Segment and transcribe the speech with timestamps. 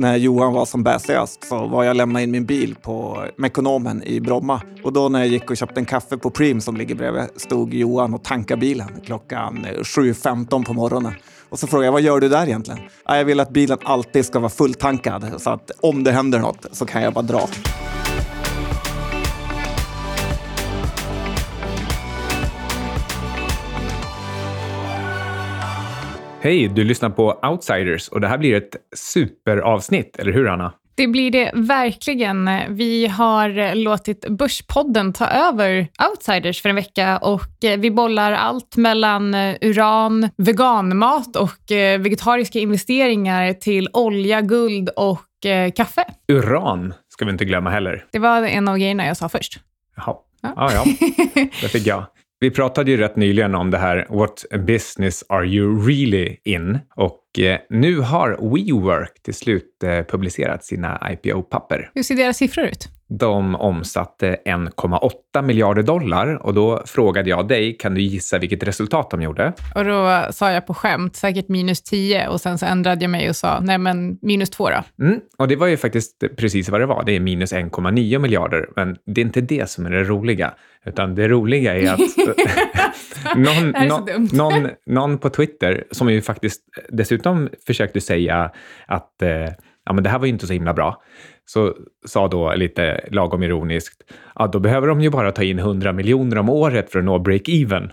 [0.00, 4.02] när Johan var som bäsigast så var jag och lämnade in min bil på Mekonomen
[4.02, 4.62] i Bromma.
[4.84, 7.74] Och då när jag gick och köpte en kaffe på Preem som ligger bredvid stod
[7.74, 11.12] Johan och tankade bilen klockan eh, 7.15 på morgonen.
[11.48, 12.80] Och så frågade jag, vad gör du där egentligen?
[13.04, 16.86] Jag vill att bilen alltid ska vara fulltankad så att om det händer något så
[16.86, 17.48] kan jag bara dra.
[26.42, 30.72] Hej, du lyssnar på Outsiders och det här blir ett superavsnitt, eller hur Anna?
[30.94, 32.50] Det blir det verkligen.
[32.68, 39.34] Vi har låtit Börspodden ta över Outsiders för en vecka och vi bollar allt mellan
[39.60, 41.60] uran, veganmat och
[41.98, 46.04] vegetariska investeringar till olja, guld och eh, kaffe.
[46.28, 48.04] Uran ska vi inte glömma heller.
[48.12, 49.60] Det var en av grejerna jag sa först.
[49.96, 50.16] Jaha.
[50.42, 50.84] Ja, ah, ja.
[51.60, 52.06] Det fick jag.
[52.42, 56.78] Vi pratade ju rätt nyligen om det här What business are you really in?
[56.96, 57.19] Och
[57.68, 61.90] nu har WeWork till slut eh, publicerat sina IPO-papper.
[61.94, 62.88] Hur ser deras siffror ut?
[63.08, 69.10] De omsatte 1,8 miljarder dollar och då frågade jag dig, kan du gissa vilket resultat
[69.10, 69.52] de gjorde?
[69.74, 73.28] Och då sa jag på skämt, säkert minus 10 och sen så ändrade jag mig
[73.28, 75.04] och sa, nej men minus 2 då.
[75.04, 78.68] Mm, och det var ju faktiskt precis vad det var, det är minus 1,9 miljarder,
[78.76, 80.54] men det är inte det som är det roliga,
[80.84, 82.00] utan det roliga är att
[83.36, 88.50] någon, någon, någon, någon, på Twitter, som ju faktiskt dessutom försökte säga
[88.86, 89.48] att eh,
[89.84, 91.02] ja, men det här var ju inte så himla bra,
[91.44, 91.74] så
[92.06, 94.02] sa då lite lagom ironiskt,
[94.34, 97.18] ja, då behöver de ju bara ta in 100 miljoner om året för att nå
[97.18, 97.90] break-even.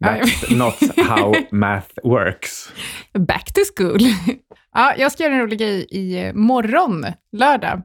[0.00, 2.72] That's not how math works.
[3.18, 4.00] Back to school.
[4.74, 7.82] Ja, jag ska göra en rolig grej i morgon, lördag.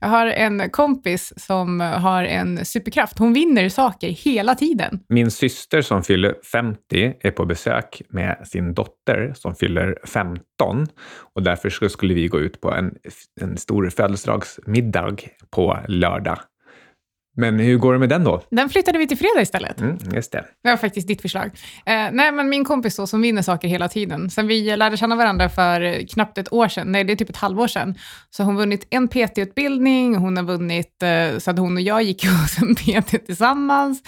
[0.00, 3.18] Jag har en kompis som har en superkraft.
[3.18, 5.00] Hon vinner saker hela tiden.
[5.08, 10.86] Min syster som fyller 50 är på besök med sin dotter som fyller 15
[11.34, 12.94] och därför skulle vi gå ut på en,
[13.40, 15.16] en stor födelsedagsmiddag
[15.50, 16.38] på lördag.
[17.36, 18.42] Men hur går det med den då?
[18.50, 19.80] Den flyttade vi till fredag istället.
[19.80, 20.44] Mm, just det.
[20.62, 21.50] Det var faktiskt ditt förslag.
[21.86, 24.30] Eh, nej, men min kompis då, som vinner saker hela tiden.
[24.30, 27.36] Sen vi lärde känna varandra för knappt ett år sedan, nej det är typ ett
[27.36, 27.94] halvår sedan,
[28.30, 32.02] så har hon vunnit en PT-utbildning, hon har vunnit, eh, så att hon och jag
[32.02, 34.02] gick hos en PT tillsammans.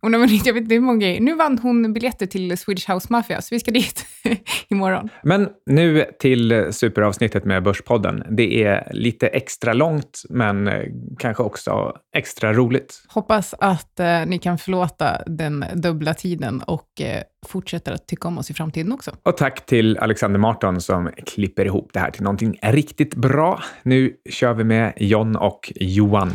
[0.00, 1.20] Hon har vunnit, jag vet inte hur många grejer.
[1.20, 4.06] Nu vann hon biljetter till Swedish House Mafia, så vi ska dit
[4.68, 5.08] imorgon.
[5.22, 8.22] Men nu till superavsnittet med Börspodden.
[8.30, 10.70] Det är lite extra långt, men
[11.18, 13.02] kanske också extra roligt roligt.
[13.08, 18.38] Hoppas att eh, ni kan förlåta den dubbla tiden och eh, fortsätter att tycka om
[18.38, 19.10] oss i framtiden också.
[19.22, 23.62] Och tack till Alexander Marton som klipper ihop det här till någonting riktigt bra.
[23.82, 26.32] Nu kör vi med John och Johan.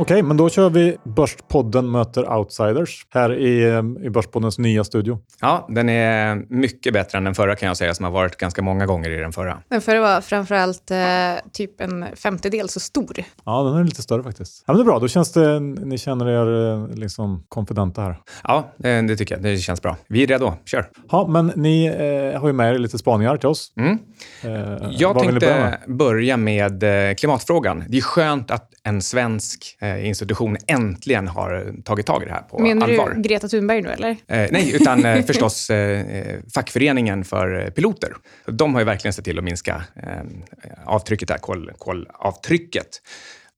[0.00, 5.18] Okej, men då kör vi Börspodden möter Outsiders här i, eh, i Börspoddens nya studio.
[5.40, 8.62] Ja, den är mycket bättre än den förra kan jag säga, som har varit ganska
[8.62, 9.58] många gånger i den förra.
[9.68, 10.98] Den förra var framförallt eh,
[11.52, 13.16] typ en femtedel så stor.
[13.44, 14.64] Ja, den är lite större faktiskt.
[14.66, 18.16] Ja, men det är bra, då känns det, ni känner er eh, liksom konfidenta här.
[18.44, 19.42] Ja, det, det tycker jag.
[19.44, 19.96] Det känns bra.
[20.08, 20.54] Vi är redo.
[20.64, 20.88] Kör!
[21.10, 23.72] Ja, men ni eh, har ju med er lite spaningar till oss.
[23.76, 23.98] Mm.
[24.42, 25.96] Eh, jag tänkte börja med?
[25.96, 26.84] börja med
[27.18, 27.84] klimatfrågan.
[27.88, 32.42] Det är skönt att en svensk eh, institution äntligen har tagit tag i det här
[32.42, 33.08] på Menar allvar.
[33.08, 34.10] Menar du Greta Thunberg nu eller?
[34.10, 38.12] Eh, nej, utan eh, förstås eh, fackföreningen för piloter.
[38.46, 40.10] De har ju verkligen sett till att minska eh,
[40.84, 43.00] avtrycket, där, kol, kolavtrycket.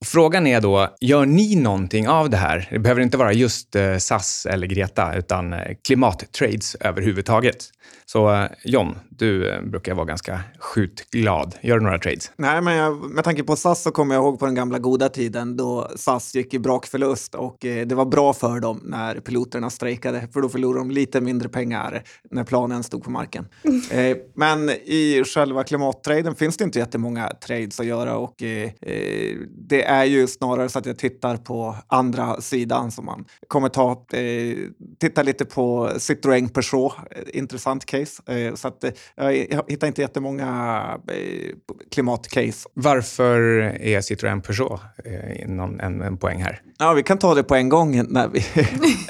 [0.05, 2.67] Frågan är då, gör ni någonting av det här?
[2.71, 7.69] Det behöver inte vara just eh, SAS eller Greta, utan eh, klimattrades överhuvudtaget.
[8.05, 11.55] Så eh, John, du eh, brukar vara ganska skjutglad.
[11.61, 12.31] Gör du några trades?
[12.35, 15.09] Nej, men jag, med tanke på SAS så kommer jag ihåg på den gamla goda
[15.09, 19.69] tiden då SAS gick i brakförlust och eh, det var bra för dem när piloterna
[19.69, 23.47] strejkade, för då förlorade de lite mindre pengar när planen stod på marken.
[24.35, 28.35] men i själva klimattraden finns det inte jättemånga trades att göra och
[29.49, 34.05] det är ju snarare så att jag tittar på andra sidan som man kommer ta,
[34.99, 36.93] titta lite på Citroën Peugeot,
[37.33, 38.21] intressant case.
[38.25, 41.55] Eh, så att, eh, jag hittar inte jättemånga eh,
[41.91, 42.69] klimatcase.
[42.73, 43.39] Varför
[43.81, 44.81] är Citroën Peugeot
[45.45, 46.61] någon, en, en poäng här?
[46.79, 48.45] Ja, vi kan ta det på en gång när vi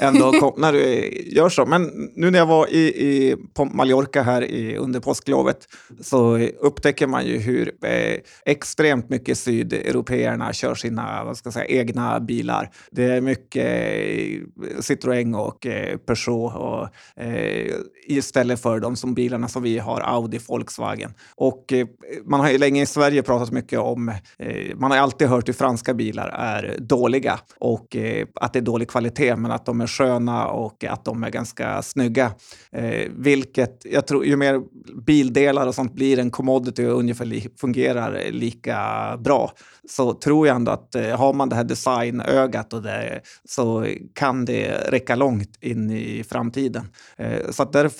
[0.00, 1.66] ändå kom, när du gör så.
[1.66, 5.58] Men nu när jag var i, i, på Mallorca här i, under påsklovet
[6.00, 11.66] så upptäcker man ju hur eh, extremt mycket sydeuropeerna kör sina vad ska jag säga,
[11.66, 12.70] egna bilar.
[12.90, 16.88] Det är mycket eh, Citroën och eh, Peugeot och
[17.22, 17.74] eh,
[18.06, 21.14] istället för de som bilarna som vi har, Audi, Volkswagen.
[21.36, 21.86] Och eh,
[22.24, 24.08] man har ju länge i Sverige pratat mycket om,
[24.38, 28.62] eh, man har alltid hört hur franska bilar är dåliga och eh, att det är
[28.62, 32.32] dålig kvalitet, men att de är sköna och att de är ganska snygga.
[32.72, 34.62] Eh, vilket jag tror, ju mer
[35.06, 38.76] bildelar och sånt blir en commodity och ungefär li fungerar lika
[39.24, 39.52] bra,
[39.88, 44.44] så tror jag ändå att eh, har man det här designögat och det, så kan
[44.44, 46.88] det räcka långt in i framtiden.
[47.16, 47.93] Eh, så att därför,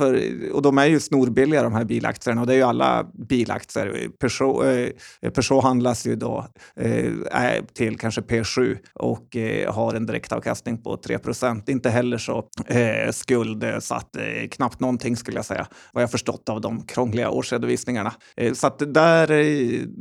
[0.53, 4.09] och de är ju snorbilliga de här bilaktierna och det är ju alla bilaktier.
[4.21, 4.65] Peugeot,
[5.21, 6.47] eh, Peugeot handlas ju då
[6.77, 13.11] eh, till kanske P7 och eh, har en direktavkastning på 3% Inte heller så eh,
[13.13, 18.13] skuldsatt, eh, knappt någonting skulle jag säga, vad jag förstått av de krångliga årsredovisningarna.
[18.37, 19.27] Eh, så att där,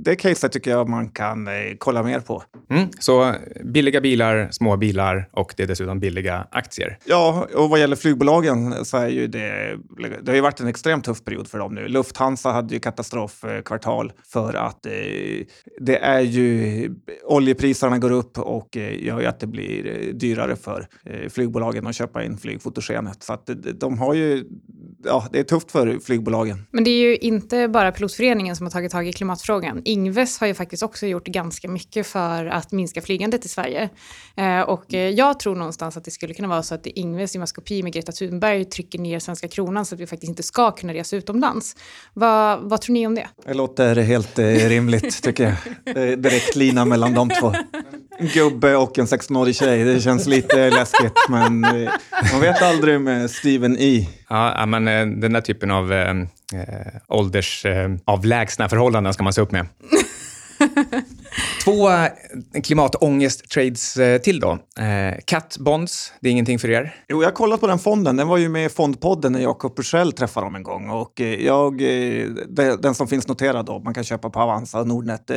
[0.04, 2.44] det caset tycker jag man kan kolla mer på.
[2.70, 6.98] Mm, så billiga bilar, små bilar och det är dessutom billiga aktier.
[7.06, 11.06] Ja, och vad gäller flygbolagen så är ju det, det har ju varit en extremt
[11.06, 11.88] tuff period för dem nu.
[11.88, 14.92] Lufthansa hade ju katastrofkvartal för att eh,
[15.80, 20.56] det är ju oljepriserna går upp och eh, gör ju att det blir eh, dyrare
[20.56, 23.24] för eh, flygbolagen att köpa in flygfotogenet.
[23.24, 24.46] Så att eh, de har ju,
[25.06, 26.66] ja, det är tufft för flygbolagen.
[26.72, 29.82] Men det är ju inte bara Pilotföreningen som har tagit tag i klimatfrågan.
[29.86, 33.90] Ingves har ju faktiskt också gjort ganska mycket för att minska flygandet i Sverige.
[34.36, 37.40] Eh, och eh, jag tror någonstans att det skulle kunna vara så att Ingves i
[37.40, 40.94] maskopi med Greta Thunberg trycker ner svenska kronan så att vi faktiskt inte ska kunna
[40.94, 41.76] resa utomlands.
[42.14, 43.28] Vad, vad tror ni om det?
[43.46, 46.20] Det låter helt eh, rimligt tycker jag.
[46.20, 47.54] Direkt lina mellan de två.
[48.18, 49.84] En gubbe och en 16-årig tjej.
[49.84, 51.60] Det känns lite läskigt men
[52.32, 54.08] man vet aldrig med Steven E.
[54.34, 54.86] Ja, men
[55.20, 56.14] den där typen av eh,
[57.08, 59.66] åldersavlägsna eh, förhållanden ska man se upp med.
[61.64, 62.10] Två eh,
[62.64, 64.52] klimatångest-trades eh, till då.
[64.80, 66.96] Eh, Cat Bonds, det är ingenting för er?
[67.08, 68.18] Jo, jag har kollat på den fonden.
[68.18, 70.90] Den var ju med i Fondpodden när Jakob Bursell träffade dem en gång.
[70.90, 71.78] Och jag,
[72.82, 75.32] den som finns noterad då, man kan köpa på Avanza och Nordnet.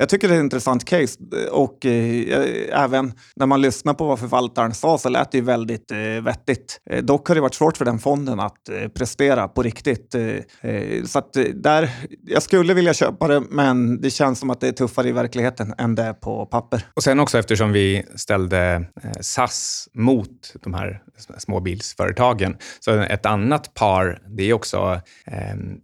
[0.00, 3.94] Jag tycker det är ett intressant case eh, och eh, eh, även när man lyssnar
[3.94, 6.80] på vad förvaltaren sa så lät det ju väldigt eh, vettigt.
[6.90, 10.14] Eh, dock har det varit svårt för den fonden att eh, prestera på riktigt.
[10.14, 11.90] Eh, eh så att där,
[12.26, 15.74] jag skulle vilja köpa det, men det känns som att det är tuffare i verkligheten
[15.78, 16.86] än det är på papper.
[16.94, 18.84] Och sen också eftersom vi ställde
[19.20, 21.02] SAS mot de här
[21.38, 25.00] småbilsföretagen, så ett annat par, det är också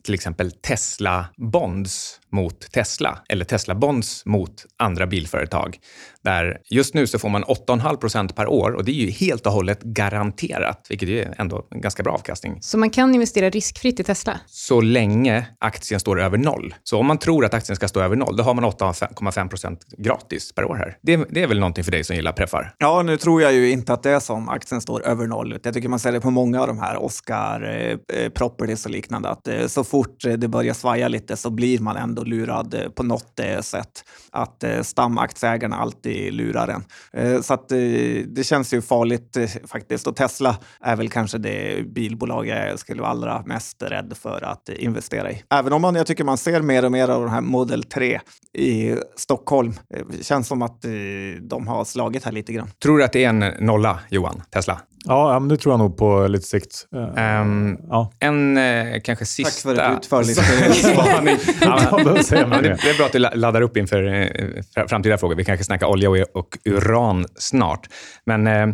[0.05, 5.79] till exempel Tesla Bonds mot Tesla eller Tesla Bonds mot andra bilföretag.
[6.27, 9.47] Där just nu så får man 8,5 procent per år och det är ju helt
[9.47, 12.59] och hållet garanterat, vilket är ändå en ganska bra avkastning.
[12.61, 14.41] Så man kan investera riskfritt i Tesla?
[14.47, 16.75] Så länge aktien står över noll.
[16.83, 19.85] Så om man tror att aktien ska stå över noll, då har man 8,5 procent
[19.99, 20.97] gratis per år här.
[21.03, 22.75] Det, det, är väl någonting för dig som gillar preffar?
[22.79, 25.59] Ja, nu tror jag ju inte att det är som aktien står över noll.
[25.63, 28.91] Jag tycker man ser det på många av de här Oscar eh, eh Properties och
[28.91, 32.89] liknande, att eh, så fort det börjar svaja lite så blir man ändå lurad eh,
[32.89, 34.05] på något eh, sätt.
[34.33, 36.85] Att eh, stamaktieägarna alltid lurar en.
[37.13, 37.79] Eh, så att eh,
[38.27, 40.07] det känns ju farligt eh, faktiskt.
[40.07, 44.69] Och Tesla är väl kanske det bilbolag jag skulle vara allra mest rädd för att
[44.69, 45.43] investera i.
[45.51, 48.21] Även om man, jag tycker man ser mer och mer av den här Model 3
[48.53, 49.75] i Stockholm.
[49.89, 50.85] Det känns som att
[51.41, 52.71] de har slagit här lite grann.
[52.83, 54.81] Tror du att det är en nolla, Johan, Tesla?
[55.09, 56.87] Ja, men det tror jag nog på lite sikt.
[56.93, 58.13] Um, ja.
[58.21, 59.75] En eh, kanske sista...
[59.75, 60.39] Tack för ett utförligt
[60.79, 61.37] spaning.
[61.61, 65.35] ja, det, det är bra att du laddar upp inför eh, framtida frågor.
[65.35, 67.89] Vi kanske snackar olja och, och uran snart.
[68.27, 68.67] Men eh,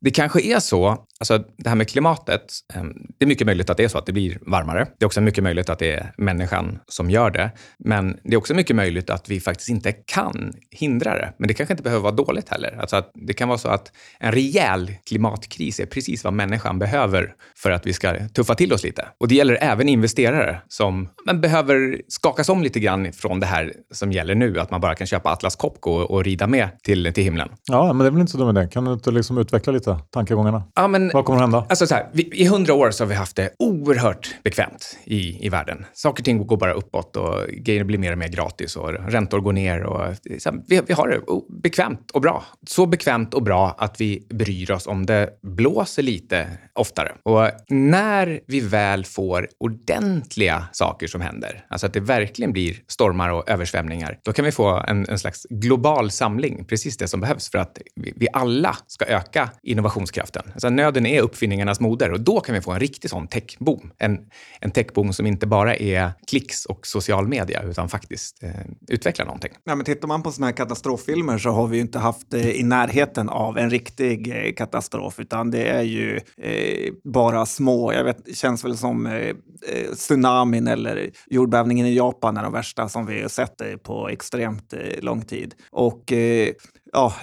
[0.00, 3.76] det kanske är så, alltså det här med klimatet, ehm, det är mycket möjligt att
[3.76, 4.86] det är så att det blir varmare.
[4.98, 7.50] Det är också mycket möjligt att det är människan som gör det.
[7.78, 11.32] Men det är också mycket möjligt att vi faktiskt inte kan hindra det.
[11.38, 12.78] Men det kanske inte behöver vara dåligt heller.
[12.80, 17.34] Alltså att det kan vara så att en rejäl klimatkris är precis vad människan behöver
[17.56, 19.08] för att vi ska tuffa till oss lite.
[19.20, 23.72] Och det gäller även investerare som men, behöver skakas om lite grann från det här
[23.92, 27.12] som gäller nu, att man bara kan köpa Atlas Copco och, och rida med till,
[27.14, 27.48] till himlen.
[27.64, 28.68] Ja, men det är väl inte så dumt det.
[28.68, 30.62] Kan du inte liksom utveckla lite tankegångarna?
[30.74, 31.66] Ja, men, vad kommer att hända?
[31.68, 35.46] Alltså så här, vi, I hundra år så har vi haft det oerhört bekvämt i,
[35.46, 35.86] i världen.
[35.92, 39.40] Saker och ting går bara uppåt och grejer blir mer och mer gratis och räntor
[39.40, 39.82] går ner.
[39.82, 41.20] Och, här, vi, vi har det
[41.62, 42.44] bekvämt och bra.
[42.66, 47.12] Så bekvämt och bra att vi bryr oss om det blåser lite oftare.
[47.22, 53.28] Och när vi väl får ordentliga saker som händer, alltså att det verkligen blir stormar
[53.28, 57.50] och översvämningar, då kan vi få en, en slags global samling, precis det som behövs
[57.50, 60.42] för att vi, vi alla ska öka innovationskraften.
[60.52, 63.92] Alltså nöd podden är uppfinningarnas moder och då kan vi få en riktig sån techboom.
[63.98, 64.18] En,
[64.60, 68.50] en techboom som inte bara är klicks och social media utan faktiskt eh,
[68.88, 69.52] utvecklar någonting.
[69.64, 72.50] Ja, men tittar man på såna här katastroffilmer så har vi ju inte haft eh,
[72.50, 78.04] i närheten av en riktig eh, katastrof utan det är ju eh, bara små, jag
[78.04, 83.06] vet, känns väl som eh, eh tsunamin eller jordbävningen i Japan är de värsta som
[83.06, 85.54] vi har sett eh, på extremt eh, lång tid.
[85.70, 86.52] Och eh,
[86.92, 87.14] ja,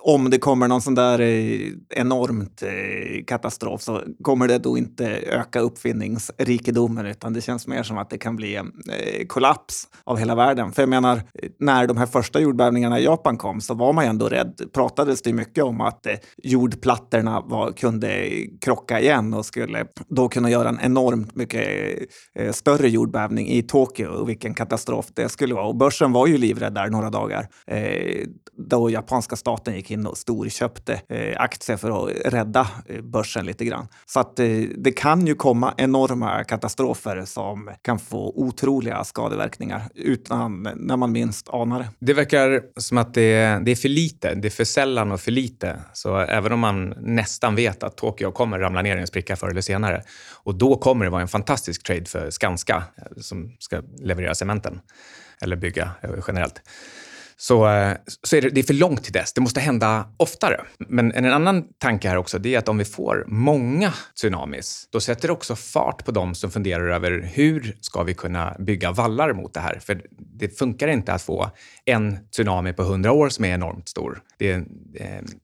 [0.00, 5.06] om det kommer någon sån där eh, enormt eh, katastrof så kommer det då inte
[5.16, 10.18] öka uppfinningsrikedomen utan det känns mer som att det kan bli en eh, kollaps av
[10.18, 10.72] hela världen.
[10.72, 11.22] För jag menar,
[11.60, 14.60] när de här första jordbävningarna i Japan kom så var man ju ändå rädd.
[14.72, 18.30] Pratades det mycket om att eh, jordplattorna var, kunde
[18.60, 21.68] krocka igen och skulle då kunna göra en enormt mycket
[22.34, 25.66] eh, större jordbävning i Tokyo och vilken katastrof det skulle vara.
[25.66, 27.48] Och börsen var ju livrädd där några dagar.
[27.66, 28.26] Eh,
[28.70, 33.64] då japanska staten gick in och storköpte eh, aktier för att rädda eh, börsen lite
[33.64, 33.88] grann.
[34.06, 34.46] Så att eh,
[34.76, 41.48] det kan ju komma enorma katastrofer som kan få otroliga skadeverkningar utan när man minst
[41.48, 41.88] anar det.
[41.98, 44.34] Det verkar som att det det är för lite.
[44.34, 45.76] Det är för sällan och för lite.
[45.92, 49.50] Så även om man nästan vet att Tokyo kommer ramla ner i en spricka förr
[49.50, 50.02] eller senare
[50.44, 54.80] och då kommer det vara en fantastisk trade för Skanska eh, som ska leverera cementen
[55.42, 56.62] eller bygga eh, generellt
[57.38, 59.32] så, eh, så är det, det är för långt till dess.
[59.32, 60.60] Det måste hända oftare.
[60.78, 65.00] Men en annan tanke här också, det är att om vi får många tsunamis, då
[65.00, 69.32] sätter det också fart på dem som funderar över hur ska vi kunna bygga vallar
[69.32, 69.78] mot det här?
[69.82, 70.02] För
[70.38, 71.50] det funkar inte att få
[71.84, 74.22] en tsunami på hundra år som är enormt stor.
[74.38, 74.62] Det, eh,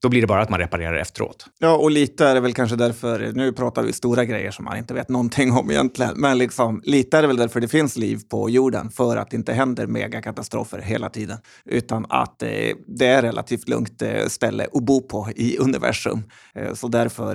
[0.01, 1.47] då blir det bara att man reparerar efteråt.
[1.59, 4.77] Ja, och lite är det väl kanske därför, nu pratar vi stora grejer som man
[4.77, 8.21] inte vet någonting om egentligen, men liksom, lite är det väl därför det finns liv
[8.31, 11.39] på jorden, för att det inte händer megakatastrofer hela tiden
[11.83, 12.49] utan att eh,
[12.87, 16.23] det är relativt lugnt eh, ställe att bo på i universum.
[16.55, 17.33] Eh, så därför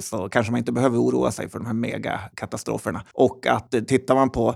[0.00, 3.02] så kanske man inte behöver oroa sig för de här megakatastroferna.
[3.12, 4.54] Och att tittar man på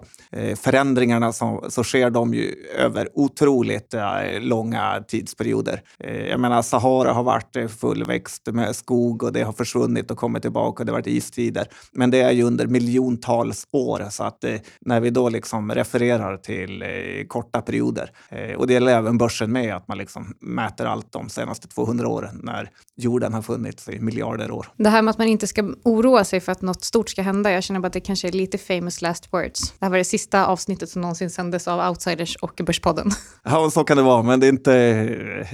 [0.56, 3.94] förändringarna så, så sker de ju över otroligt
[4.40, 5.82] långa tidsperioder.
[6.30, 10.82] jag menar, Sahara har varit fullväxt med skog och det har försvunnit och kommit tillbaka
[10.82, 11.68] och det har varit istider.
[11.92, 14.44] Men det är ju under miljontals år så att
[14.80, 16.84] när vi då liksom refererar till
[17.28, 18.10] korta perioder
[18.56, 22.08] och det gäller även börs börsen med att man liksom mäter allt de senaste 200
[22.08, 24.66] åren när jorden har funnits i miljarder år.
[24.76, 27.52] Det här med att man inte ska oroa sig för att något stort ska hända,
[27.52, 29.70] jag känner bara att det kanske är lite famous last words.
[29.78, 33.10] Det här var det sista avsnittet som någonsin sändes av Outsiders och Börspodden.
[33.46, 34.72] Ja, så kan det vara, men det är inte,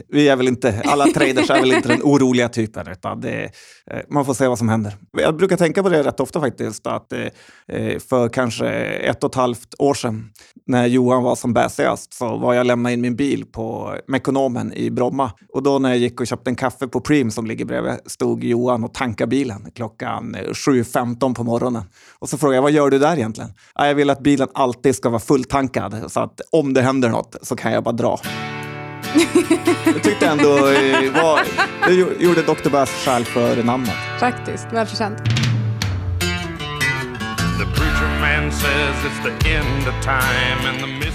[0.09, 3.51] vi är väl inte, alla traders är väl inte den oroliga typen, utan det,
[3.91, 4.97] eh, man får se vad som händer.
[5.13, 9.37] Jag brukar tänka på det rätt ofta faktiskt, att eh, för kanske ett och ett
[9.37, 10.31] halvt år sedan
[10.67, 13.70] när Johan var som bäsigast så var jag lämnade in min bil på
[14.07, 15.33] Mekonomen i Bromma.
[15.53, 18.45] Och då när jag gick och köpte en kaffe på Preem som ligger bredvid stod
[18.45, 21.83] Johan och tankade bilen klockan 7.15 på morgonen.
[22.19, 23.51] Och så frågade jag, vad gör du där egentligen?
[23.75, 27.57] Jag vill att bilen alltid ska vara fulltankad så att om det händer något så
[27.57, 28.19] kan jag bara dra.
[29.85, 31.41] Jag tyckte ändå eh, var,
[31.87, 32.71] det gjorde Dr.
[32.71, 33.95] Bass skäl för namnet.
[34.21, 35.19] Faktiskt, välförtjänt.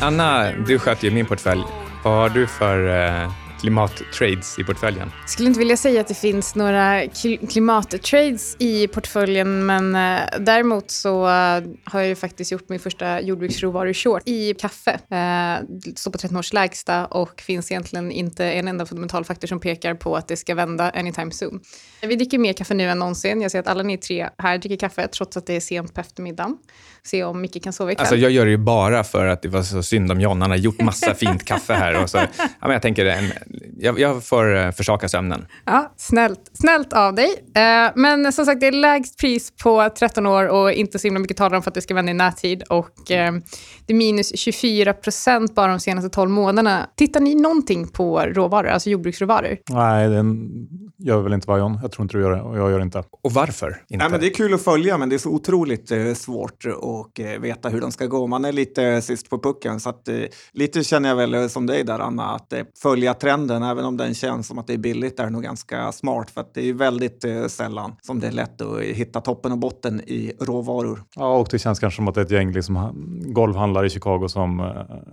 [0.01, 1.85] Anna, du sköter ju min portfölj.
[2.05, 5.12] Vad har du för eh, klimattrades i portföljen?
[5.21, 7.07] Jag skulle inte vilja säga att det finns några
[7.50, 13.21] klimattrades i portföljen, men eh, däremot så eh, har jag ju faktiskt gjort min första
[13.21, 14.91] jordbruksråvaru-short i kaffe.
[14.91, 19.59] Eh, står på 13 års lägsta och finns egentligen inte en enda fundamental faktor som
[19.59, 21.59] pekar på att det ska vända anytime soon.
[22.01, 23.41] Vi dricker mer kaffe nu än någonsin.
[23.41, 26.01] Jag ser att alla ni tre här dricker kaffe trots att det är sent på
[26.01, 26.57] eftermiddagen.
[27.05, 28.01] Se om Micke kan sova ikväll.
[28.01, 30.41] Alltså jag gör det ju bara för att det var så synd om John.
[30.41, 32.03] Han har gjort massa fint kaffe här.
[32.03, 33.31] Och så, ja, men jag tänker, en,
[33.77, 35.46] jag, jag får uh, försaka sömnen.
[35.65, 37.29] Ja, snällt, snällt av dig.
[37.29, 41.20] Uh, men som sagt, det är lägst pris på 13 år och inte så himla
[41.20, 42.63] mycket talar om för att det ska vända i närtid.
[42.63, 43.41] Och uh,
[43.86, 46.89] det är minus 24 procent bara de senaste 12 månaderna.
[46.98, 49.58] Tittar ni någonting på råvaror, alltså jordbruksråvaror?
[49.70, 50.50] Nej, den
[50.98, 51.79] gör väl inte Varjon.
[51.82, 53.03] Jag tror inte du gör det och jag gör det inte.
[53.24, 54.03] Och varför inte?
[54.03, 57.20] Nej, men det är kul att följa, men det är så otroligt eh, svårt att
[57.20, 58.27] eh, veta hur de ska gå.
[58.27, 60.15] Man är lite sist på pucken, så att, eh,
[60.51, 64.13] lite känner jag väl som dig där, Anna, att eh, följa trenden, även om den
[64.13, 67.25] känns som att det är billigt, är nog ganska smart, för att det är väldigt
[67.25, 71.03] eh, sällan som det är lätt att hitta toppen och botten i råvaror.
[71.15, 72.91] Ja, och det känns kanske som att det är ett gäng liksom,
[73.25, 74.65] golvhandlare i Chicago som eh,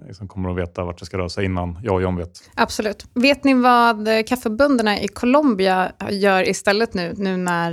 [0.07, 2.51] liksom kommer att veta vart det ska röra sig innan jag och John vet.
[2.55, 3.07] Absolut.
[3.15, 7.73] Vet ni vad kaffebönderna i Colombia gör istället nu, nu när,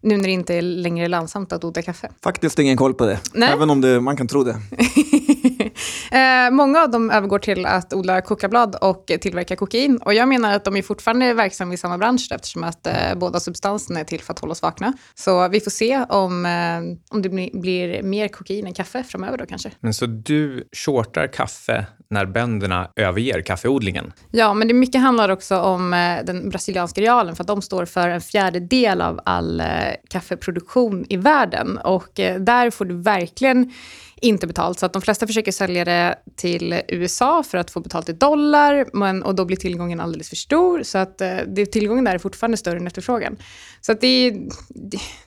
[0.00, 2.08] nu när det inte är längre lönsamt att odla kaffe?
[2.22, 3.52] Faktiskt ingen koll på det, Nej.
[3.52, 4.56] även om det, man kan tro det.
[6.12, 9.96] Eh, många av dem övergår till att odla kokablad och tillverka kokain.
[9.96, 13.40] Och jag menar att de är fortfarande verksamma i samma bransch eftersom att eh, båda
[13.40, 14.92] substanserna är till för att hålla oss vakna.
[15.14, 19.38] Så vi får se om, eh, om det blir, blir mer kokain än kaffe framöver
[19.38, 19.70] då kanske.
[19.80, 24.12] Men så du shortar kaffe när bönderna överger kaffeodlingen?
[24.30, 25.90] Ja, men det mycket handlar också om
[26.24, 29.62] den brasilianska realen för att de står för en fjärdedel av all
[30.10, 31.78] kaffeproduktion i världen.
[31.78, 33.72] Och där får du verkligen
[34.20, 34.78] inte betalt.
[34.78, 38.86] Så att de flesta försöker sälja det till USA för att få betalt i dollar
[38.92, 40.82] men, och då blir tillgången alldeles för stor.
[40.82, 43.36] Så att eh, det, tillgången där är fortfarande större än efterfrågan.
[43.80, 44.30] Så att det,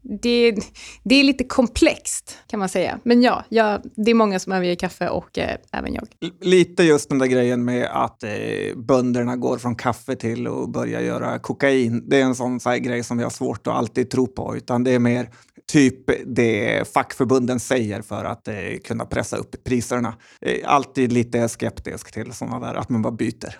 [0.01, 0.55] det,
[1.03, 2.99] det, är lite komplext kan man säga.
[3.03, 6.07] Men ja, ja det är många som överger kaffe och eh, även jag.
[6.41, 8.29] Lite just den där grejen med att eh,
[8.75, 12.09] bönderna går från kaffe till att börja göra kokain.
[12.09, 14.83] Det är en sån så grej som vi har svårt att alltid tro på, utan
[14.83, 15.29] det är mer
[15.71, 20.13] typ det fackförbunden säger för att eh, kunna pressa upp priserna.
[20.41, 23.59] Eh, alltid lite skeptisk till sådana där, att man bara byter.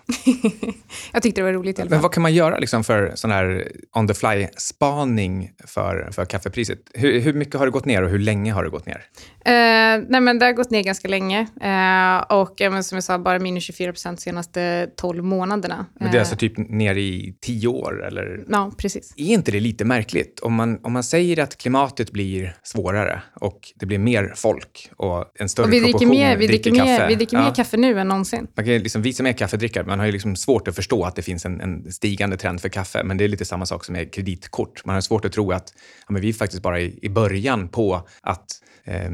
[1.13, 1.95] jag tyckte det var roligt i alla fall.
[1.95, 6.79] Men vad kan man göra liksom för sån här on the fly-spaning för, för kaffepriset?
[6.93, 9.05] Hur, hur mycket har det gått ner och hur länge har det gått ner?
[9.45, 13.19] Eh, nej men det har gått ner ganska länge eh, och eh, som jag sa,
[13.19, 15.85] bara minus 24 procent senaste 12 månaderna.
[15.99, 18.05] Men det är alltså typ ner i 10 år?
[18.05, 18.43] Eller?
[18.49, 19.13] Ja, precis.
[19.17, 20.39] Är inte det lite märkligt?
[20.39, 21.57] Om man, om man säger att
[21.93, 26.37] klimatet blir svårare och det blir mer folk och en större och vi proportion mer,
[26.37, 27.07] vi dricker, dricker kaffe.
[27.07, 27.43] vi dricker ja.
[27.43, 28.47] mer kaffe nu än någonsin.
[28.55, 31.15] Man kan liksom, vi som är kaffedrickare, man har ju liksom svårt att förstå att
[31.15, 33.93] det finns en, en, stigande trend för kaffe, men det är lite samma sak som
[33.93, 34.85] med kreditkort.
[34.85, 35.73] Man har svårt att tro att
[36.07, 38.45] ja, men vi är faktiskt bara i, i början på att
[38.83, 39.11] eh,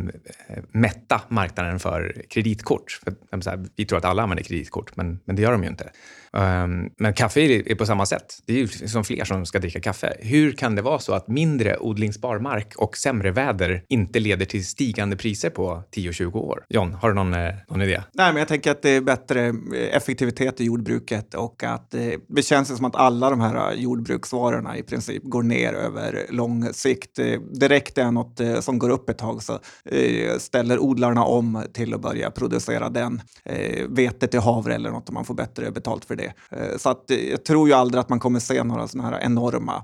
[0.72, 3.02] mätta marknaden för kreditkort.
[3.04, 3.14] För,
[3.50, 5.90] här, vi tror att alla använder kreditkort, men, men det gör de ju inte.
[6.34, 8.40] Um, men kaffe är, är, på samma sätt.
[8.46, 10.18] Det är ju liksom fler som ska dricka kaffe.
[10.20, 14.66] Hur kan det vara så att mindre odlingsbar mark och sämre väder inte leder till
[14.66, 16.66] stigande priser på 10-20 år?
[16.70, 18.02] John, har du någon, eh, någon idé?
[18.14, 22.02] Nej, men jag tänker att det är bättre eh, effektivitet i jordbruket och att eh,
[22.28, 26.74] det känns som att alla de här eh, jordbruksvarorna i princip går ner över lång
[26.74, 27.20] sikt.
[27.60, 29.60] Direkt är något som går upp ett tag så
[30.38, 33.22] ställer odlarna om till att börja producera den.
[33.90, 36.34] Vete till havre eller något om man får bättre betalt för det.
[36.80, 39.84] Så att jag tror ju aldrig att man kommer se några sådana här enorma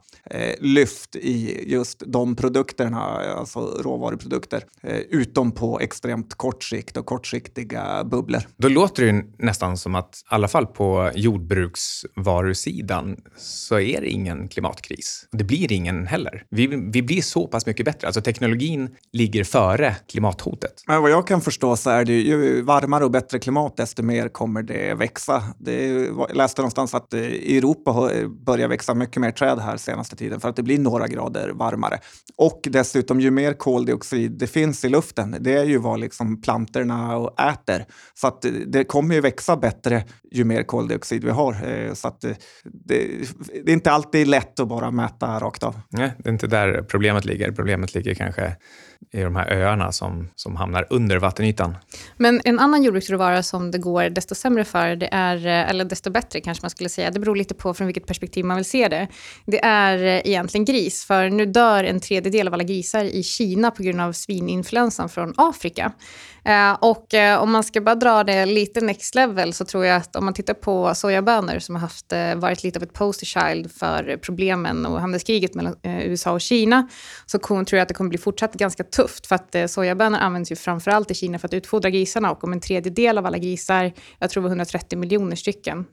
[0.60, 3.02] lyft i just de produkterna,
[3.38, 4.64] alltså råvaruprodukter,
[5.10, 8.42] utom på extremt kort sikt och kortsiktiga bubblor.
[8.58, 14.08] Då låter det ju nästan som att, i alla fall på jordbruksvarusidan, så är det
[14.08, 15.28] ingen klimatkris.
[15.32, 16.44] Det blir ingen heller.
[16.50, 18.08] Vi, vi blir så pass mycket bättre.
[18.08, 20.84] Alltså teknologin ligger före klimathotet.
[20.88, 24.30] Men vad jag kan förstå så är det ju varmare och bättre klimat, desto mer
[24.30, 25.44] kommer det växa.
[25.60, 29.78] Det, jag läste någonstans att eh, i Europa eh, börjar växa mycket mer träd här
[29.78, 32.00] senaste tiden för att det blir några grader varmare.
[32.38, 37.30] Och dessutom, ju mer koldioxid det finns i luften, det är ju vad liksom plantorna
[37.40, 37.86] äter.
[38.14, 40.04] Så att eh, det kommer ju växa bättre
[40.38, 41.68] ju mer koldioxid vi har.
[41.68, 42.38] Eh, så att det,
[42.86, 45.80] det, är inte alltid lätt att bara mäta rakt av.
[45.90, 47.52] Nej, det är inte där problemet ligger.
[47.52, 48.56] Problemet ligger kanske
[49.12, 51.76] i de här öarna som, som hamnar under vattenytan.
[52.18, 56.40] Men en annan jordbruksråvara som det går desto sämre för, det är, eller desto bättre
[56.40, 59.08] kanske man skulle säga, det beror lite på från vilket perspektiv man vill se det,
[59.46, 61.06] det är egentligen gris.
[61.06, 65.34] För nu dör en tredjedel av alla grisar i Kina på grund av svininfluensan från
[65.38, 65.92] Afrika.
[66.46, 69.98] Eh, och eh, om man ska bara dra det lite next level så tror jag
[69.98, 73.26] att om man tittar på sojabönor som har haft, eh, varit lite av ett poster
[73.26, 76.88] child för problemen och handelskriget mellan eh, USA och Kina
[77.26, 80.52] så tror jag att det kommer bli fortsatt ganska tufft för att eh, sojabönor används
[80.52, 83.94] ju framförallt i Kina för att utfodra grisarna och om en tredjedel av alla grisar,
[84.20, 85.86] jag tror det var 130 miljoner stycken,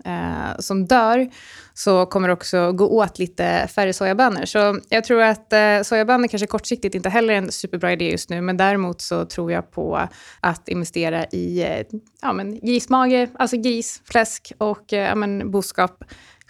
[0.58, 1.30] som dör
[1.74, 4.44] så kommer det också gå åt lite färre sojabönor.
[4.44, 8.40] Så jag tror att sojabönor kanske kortsiktigt inte heller är en superbra idé just nu
[8.40, 10.08] men däremot så tror jag på
[10.40, 14.21] att investera i eh, ja, men grismage, alltså gris, fläsk
[14.58, 16.04] och eh, men boskap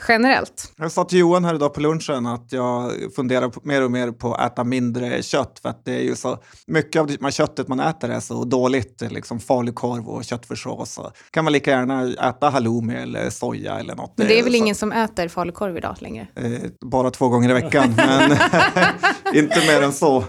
[0.09, 0.73] generellt.
[0.77, 4.35] Jag sa till Johan här idag på lunchen att jag funderar mer och mer på
[4.35, 7.81] att äta mindre kött för att det är ju så mycket av det köttet man
[7.81, 11.01] äter är så dåligt, liksom falukorv och köttfärssås.
[11.31, 14.13] kan man lika gärna äta halloumi eller soja eller något.
[14.17, 14.59] Men det är väl så.
[14.59, 16.27] ingen som äter falukorv idag längre?
[16.37, 18.31] Eh, bara två gånger i veckan, men
[19.35, 20.25] inte mer än så.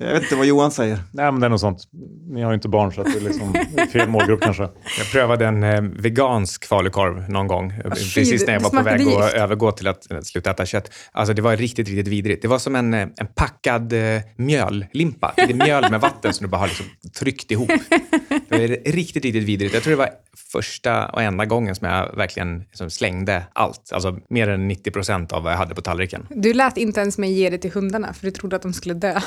[0.00, 0.98] Jag vet inte vad Johan säger.
[1.12, 1.82] Nej, men det är något sånt.
[2.28, 3.54] Ni har ju inte barn så att det är liksom
[3.92, 4.62] fel målgrupp kanske.
[4.98, 7.72] Jag prövade en eh, vegansk falukorv någon gång.
[7.84, 10.92] Oh, precis när jag var på väg att övergå till att, att sluta äta kött.
[11.12, 12.42] Alltså det var riktigt, riktigt vidrigt.
[12.42, 15.32] Det var som en, eh, en packad eh, mjöllimpa.
[15.36, 16.86] Det är mjöl med vatten som du bara har liksom
[17.18, 17.70] tryckt ihop.
[18.48, 19.74] Det var riktigt, riktigt vidrigt.
[19.74, 20.10] Jag tror det var
[20.52, 23.92] första och enda gången som jag verkligen liksom slängde allt.
[23.92, 26.26] Alltså mer än 90 procent av vad jag hade på tallriken.
[26.30, 28.94] Du lät inte ens mig ge det till hundarna för du trodde att de skulle
[28.94, 29.20] dö.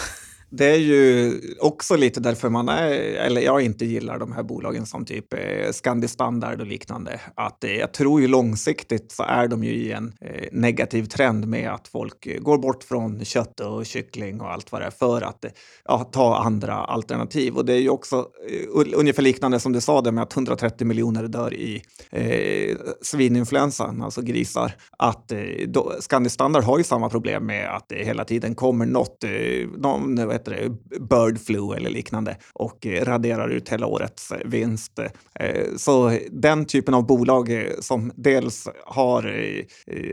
[0.54, 4.86] Det är ju också lite därför man är, eller jag inte gillar de här bolagen
[4.86, 7.20] som typ eh, Scandi Standard och liknande.
[7.36, 11.48] Att eh, jag tror ju långsiktigt så är de ju i en eh, negativ trend
[11.48, 15.22] med att folk går bort från kött och kyckling och allt vad det är för
[15.22, 15.46] att
[15.86, 17.58] ja, ta andra alternativ.
[17.58, 18.16] Och det är ju också
[18.50, 24.02] eh, ungefär liknande som du sa det med att 130 miljoner dör i eh, svininfluensan,
[24.02, 24.72] alltså grisar.
[24.98, 28.86] Att eh, då, Scandi Standard har ju samma problem med att det hela tiden kommer
[28.86, 29.32] något, eh,
[29.78, 34.38] någon eh, heter det, bird flu eller liknande och eh, raderar ut hela årets eh,
[34.46, 35.00] vinst.
[35.40, 39.32] Eh, så den typen av bolag som dels har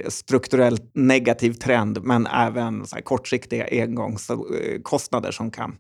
[0.09, 5.77] strukturellt negativ trend men även så här, kortsiktiga engångskostnader som kan,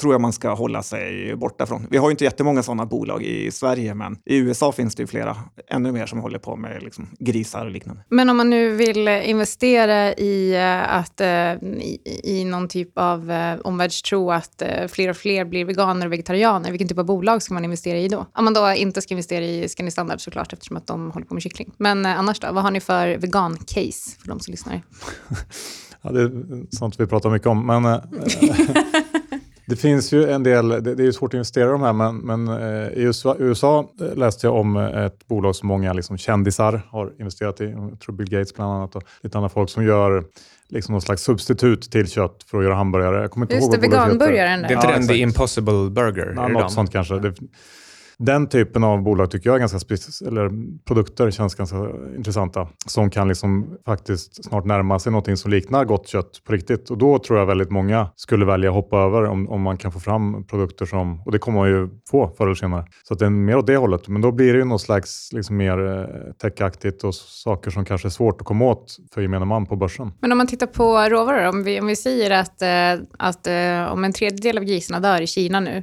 [0.00, 1.86] tror jag man ska hålla sig borta från.
[1.90, 5.06] Vi har ju inte jättemånga sådana bolag i Sverige, men i USA finns det ju
[5.06, 5.36] flera,
[5.70, 8.04] ännu mer, som håller på med liksom, grisar och liknande.
[8.08, 10.56] Men om man nu vill investera i,
[10.88, 16.06] att, i, i någon typ av eh, omvärldstro att eh, fler och fler blir veganer
[16.06, 18.26] och vegetarianer, vilken typ av bolag ska man investera i då?
[18.32, 21.34] Om man då inte ska investera i Scandi Standard såklart, eftersom att de håller på
[21.34, 21.72] med kyckling.
[21.76, 24.82] Men eh, annars då, vad har ni för vegan-case för de som lyssnar?
[26.02, 27.66] Ja, det är sånt vi pratar mycket om.
[27.66, 28.00] Men, eh,
[29.66, 32.16] det finns ju en del, det, det är svårt att investera i de här, men,
[32.16, 36.18] men eh, i USA, USA eh, läste jag om eh, ett bolag som många liksom,
[36.18, 37.64] kändisar har investerat i.
[37.64, 40.24] Jag tror Bill Gates bland annat och lite andra folk som gör
[40.68, 43.20] liksom någon slags substitut till kött för att göra hamburgare.
[43.20, 45.08] Jag kommer inte Just ihåg det, veganburgaren Det är inte Ja, den exakt.
[45.08, 46.26] The Impossible Burger?
[46.26, 47.18] Det något sånt kanske.
[47.18, 47.34] Det,
[48.18, 49.78] den typen av bolag tycker jag är ganska
[50.26, 50.50] eller
[50.84, 51.76] produkter känns ganska
[52.16, 56.90] intressanta som kan liksom faktiskt snart närma sig någonting som liknar gott kött på riktigt.
[56.90, 59.92] Och då tror jag väldigt många skulle välja att hoppa över om, om man kan
[59.92, 62.84] få fram produkter som, och det kommer man ju få förr eller senare.
[63.02, 64.08] Så att det är mer åt det hållet.
[64.08, 68.08] Men då blir det ju något slags liksom mer eh, techaktigt och saker som kanske
[68.08, 70.12] är svårt att komma åt för gemene man på börsen.
[70.20, 73.92] Men om man tittar på råvaror, om vi, om vi säger att, eh, att eh,
[73.92, 75.82] om en tredjedel av grisarna dör i Kina nu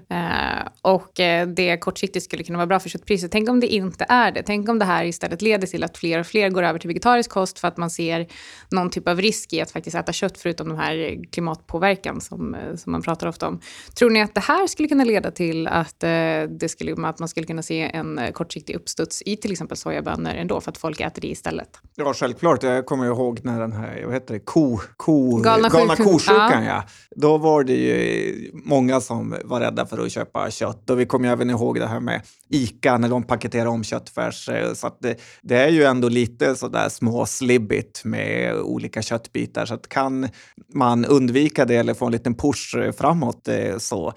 [0.82, 1.12] och
[1.48, 4.44] det kortsiktigt skulle kunna vara bra för köttpriset, tänk om det inte är det.
[4.44, 7.30] Tänk om det här istället leder till att fler och fler går över till vegetarisk
[7.30, 8.28] kost för att man ser
[8.72, 12.76] någon typ av risk i att faktiskt äta kött förutom den här klimatpåverkan som, eh,
[12.76, 13.60] som man pratar ofta om.
[13.96, 16.10] Tror ni att det här skulle kunna leda till att, eh,
[16.50, 20.32] det skulle, att man skulle kunna se en eh, kortsiktig uppstuds i till exempel sojabönor
[20.32, 21.70] ändå för att folk äter det istället?
[21.96, 22.64] Ja, självklart.
[22.64, 26.14] Jag kommer ihåg när den här, vad heter det, ko, ko, Galna galna, sjukan.
[26.14, 26.84] kosjukan, ja.
[27.16, 30.90] Då var det ju många som var rädda för att köpa kött.
[30.90, 32.14] Och vi kommer även ihåg det här med
[32.49, 34.49] ICA när de paketerar om köttfärs.
[34.49, 39.65] eh, Så det, det är ju ändå lite sådär små slibbigt med olika köttbitar.
[39.65, 40.30] Så kan
[40.73, 44.13] man undvika det eller få en liten push eh, framåt eh, så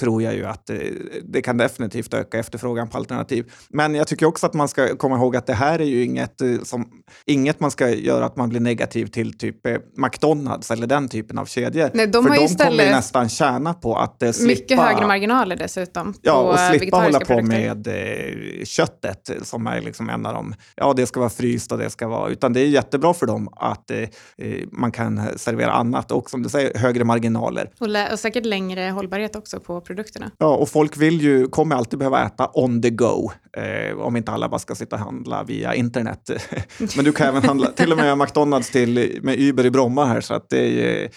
[0.00, 0.70] tror jag ju att
[1.24, 3.52] det kan definitivt öka efterfrågan på alternativ.
[3.68, 6.42] Men jag tycker också att man ska komma ihåg att det här är ju inget,
[6.62, 6.88] som,
[7.26, 9.56] inget man ska göra att man blir negativ till typ
[9.96, 11.90] McDonalds eller den typen av kedjor.
[11.94, 14.46] Nej, de För har ju de kommer ju nästan tjäna på att slippa...
[14.46, 16.14] Mycket högre marginaler dessutom.
[16.22, 20.54] Ja, och slippa hålla på med eh, köttet som är liksom en av dem.
[20.76, 22.30] Ja, det ska vara fryst och det ska vara...
[22.30, 23.98] Utan det är jättebra för dem att eh,
[24.36, 27.70] eh, man kan servera annat och som du säger, högre marginaler.
[27.78, 30.30] Och, och säkert längre hållbarhet också på produkterna.
[30.38, 33.30] Ja, och folk vill ju, kommer alltid behöva äta on the go.
[33.56, 36.30] Eh, om inte alla bara ska sitta och handla via internet.
[36.96, 40.20] Men du kan även handla, till och med McDonalds till, med Uber i Bromma här.
[40.20, 41.10] Så att det eh,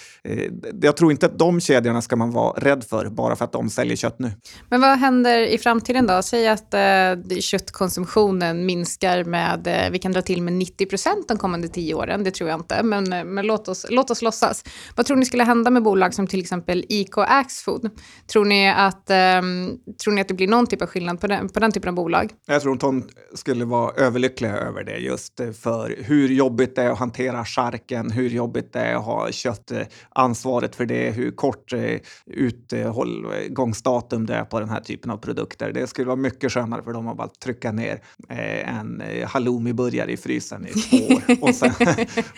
[0.81, 3.69] jag tror inte att de kedjorna ska man vara rädd för bara för att de
[3.69, 4.31] säljer kött nu.
[4.69, 6.21] Men vad händer i framtiden då?
[6.21, 11.37] Säg att eh, köttkonsumtionen minskar med, eh, vi kan dra till med 90 procent de
[11.37, 14.63] kommande tio åren, det tror jag inte, men, eh, men låt, oss, låt oss låtsas.
[14.95, 17.89] Vad tror ni skulle hända med bolag som till exempel IK Axfood?
[18.31, 19.69] Tror ni att, ehm,
[20.03, 21.95] tror ni att det blir någon typ av skillnad på den, på den typen av
[21.95, 22.20] bolag?
[22.45, 23.03] Jag tror att hon
[23.33, 28.29] skulle vara överlyckliga över det just för hur jobbigt det är att hantera charken, hur
[28.29, 34.59] jobbigt det är att ha köttansvaret för det, hur kort eh, utgångsdatum det är på
[34.59, 35.71] den här typen av produkter.
[35.71, 40.11] Det skulle vara mycket skönare för dem att bara trycka ner eh, en eh, halloumiburgare
[40.11, 41.73] i frysen i två år och sen,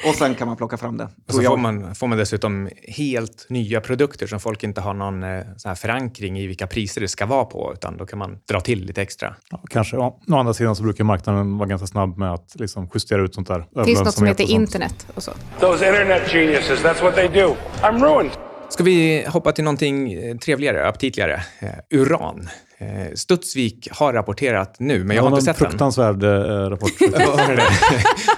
[0.08, 1.10] och sen kan man plocka fram den.
[1.28, 5.22] Och så får man, får man dessutom helt nya produkter som folk inte har någon
[5.58, 8.62] sån här förankring i vilka priser det ska vara på, utan då kan man dra
[8.62, 9.36] till lite extra.
[9.50, 9.96] Ja, kanske.
[9.96, 10.18] Ja.
[10.32, 13.48] Å andra sidan så brukar marknaden vara ganska snabb med att liksom justera ut sånt
[13.48, 13.66] där.
[13.76, 15.32] Det finns något som heter och internet och så.
[15.60, 17.56] Those internet geniuses, that's what they do.
[17.82, 18.32] I'm ruined.
[18.70, 21.42] Ska vi hoppa till någonting eh, trevligare, aptitligare?
[21.60, 22.50] Eh, uran.
[22.78, 25.70] Eh, Studsvik har rapporterat nu, men jag Det har inte sett den.
[25.70, 26.24] fruktansvärd
[26.72, 26.92] rapport.
[27.12, 27.62] Vad var det?
[27.62, 27.68] Ha-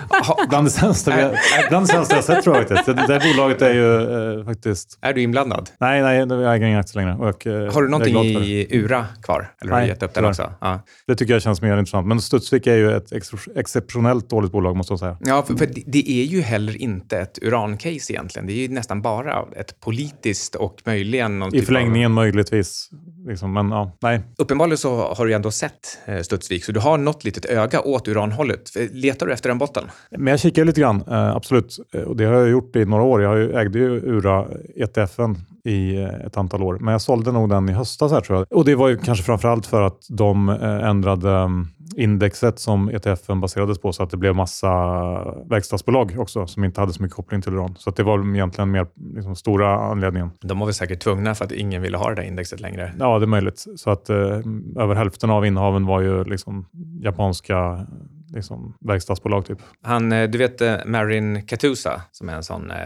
[0.50, 1.38] Bland det sämsta, vi-
[1.70, 2.86] bland det sämsta jag sett tror jag faktiskt.
[2.86, 4.98] Det, det här bolaget är ju eh, faktiskt...
[5.02, 5.70] Är du inblandad?
[5.80, 7.30] Nej, nej, jag äger inga aktier längre.
[7.30, 9.52] Och, eh, Har du någonting i Ura kvar?
[9.62, 10.54] Eller har du Nej, gett upp den också?
[10.62, 10.80] Ja.
[11.08, 12.08] Det tycker jag känns mer intressant.
[12.08, 15.18] Men Studsvik är ju ett ex exceptionellt dåligt bolag måste jag säga.
[15.26, 18.48] Ja, för, för det- är ju heller inte ett urancase egentligen.
[18.48, 22.90] Det är ju nästan bara ett politiskt och möjligen någon I typ av- förlängningen möjligtvis.
[23.28, 24.22] Liksom, men ja, nej.
[24.38, 25.72] Uppenbarligen så har du ändå sett
[26.06, 28.72] eh, Studsvik, så du har något litet öga åt uranhållet.
[28.92, 29.84] Letar du efter en botten?
[30.12, 31.80] Men jag kikar lite grann, eh, absolut.
[31.94, 33.22] Eh, Och det har jag gjort i några år.
[33.22, 36.78] Jag ägde ju Ura ETFen i eh, ett antal år.
[36.82, 38.58] Men jag sålde nog den i höstas här tror jag.
[38.58, 40.50] Och det var ju kanske framförallt för att de
[40.84, 44.70] ändrade mm, indexet som ETFen baserades på så att det blev massa
[45.50, 47.76] verkstadsbolag också som inte hade så mycket koppling till uran.
[47.78, 50.32] Så att det var egentligen mer liksom, stora anledningen.
[50.42, 52.94] De var väl säkert tvungna för att ingen ville ha det där indexet längre.
[53.00, 53.66] Ja, det är möjligt.
[53.76, 54.16] Så att eh,
[54.80, 56.66] över hälften av innehaven var ju liksom
[57.02, 57.86] japanska
[58.34, 59.60] liksom, verkstadsbolag typ.
[59.82, 62.78] Han, eh, du vet eh, Marin Katusa, som är en sån eh,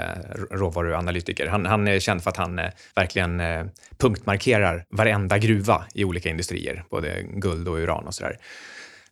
[0.51, 1.47] råvaruanalytiker.
[1.47, 3.65] Han, han är känd för att han eh, verkligen eh,
[3.97, 8.37] punktmarkerar varenda gruva i olika industrier, både guld och uran och sådär.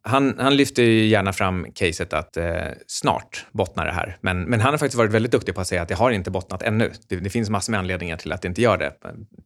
[0.08, 2.46] Han, han lyfter ju gärna fram caset att eh,
[2.88, 4.18] snart bottnar det här.
[4.22, 6.32] Men, men han har faktiskt varit väldigt duktig på att säga att det har inte
[6.32, 6.92] bottnat ännu.
[7.08, 8.94] Det, det finns massor med anledningar till att det inte gör det.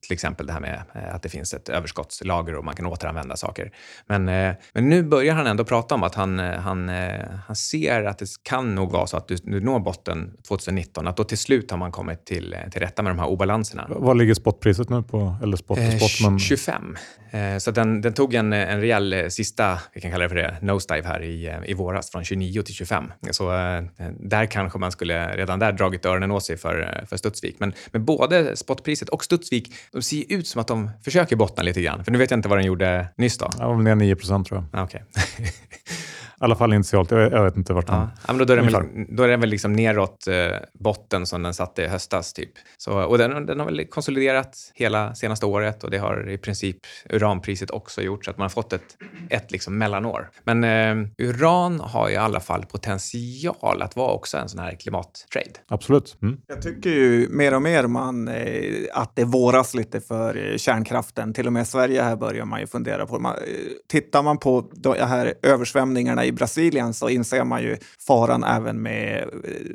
[0.02, 3.36] Till exempel det här med eh, att det finns ett överskottslager och man kan återanvända
[3.38, 3.72] saker.
[4.08, 7.56] Men, eh, men nu börjar han ändå prata om att han, eh, han, eh, han
[7.56, 11.08] ser att det kan nog vara så att du, du når botten 2019.
[11.08, 13.88] Att då till slut har man kommit till, eh, till rätta med de här obalanserna.
[13.90, 15.36] Vad ligger spotpriset nu på?
[15.44, 16.98] Eller spot spot, men 25.
[17.32, 20.51] Eh, så den, den tog en, en rejäl sista, vi kan kalla det för det,
[20.62, 23.12] nosedive här i, eh, i våras, från 29 till 25.
[23.32, 23.84] Så eh,
[24.20, 27.56] där kanske man skulle redan där dragit öronen åt sig för, eh, för Studsvik.
[27.60, 31.82] Men, men både spotpriset och Studsvik, de ser ut som att de försöker bottna lite
[31.82, 32.04] grann.
[32.04, 33.50] För nu vet jag inte vad den gjorde nyss då.
[33.60, 34.82] jag var väl ner 9 procent tror jag.
[34.82, 35.04] Ah, Okej.
[35.38, 35.44] I
[36.44, 37.12] alla fall initialt.
[37.12, 37.94] Jag, jag vet inte vart Ja.
[37.94, 38.10] den...
[38.28, 40.36] Ja, men då, då, är den väl, då är den väl liksom neråt eh,
[40.74, 42.34] botten som den satte i höstas.
[42.34, 42.52] Typ.
[42.78, 46.78] Så, och den, den har väl konsoliderat hela senaste året och det har i princip
[47.10, 48.98] uranpriset också gjort så att man har fått ett,
[49.30, 50.30] ett liksom mellanår.
[50.44, 55.50] Men eh, uran har i alla fall potential att vara också en sån här klimattrade.
[55.68, 56.18] Absolut.
[56.22, 56.38] Mm.
[56.48, 61.34] Jag tycker ju mer och mer man, eh, att det våras lite för eh, kärnkraften.
[61.34, 63.42] Till och med i Sverige här börjar man ju fundera på man, eh,
[63.88, 69.22] Tittar man på de här översvämningarna i Brasilien så inser man ju faran även med
[69.22, 69.30] eh,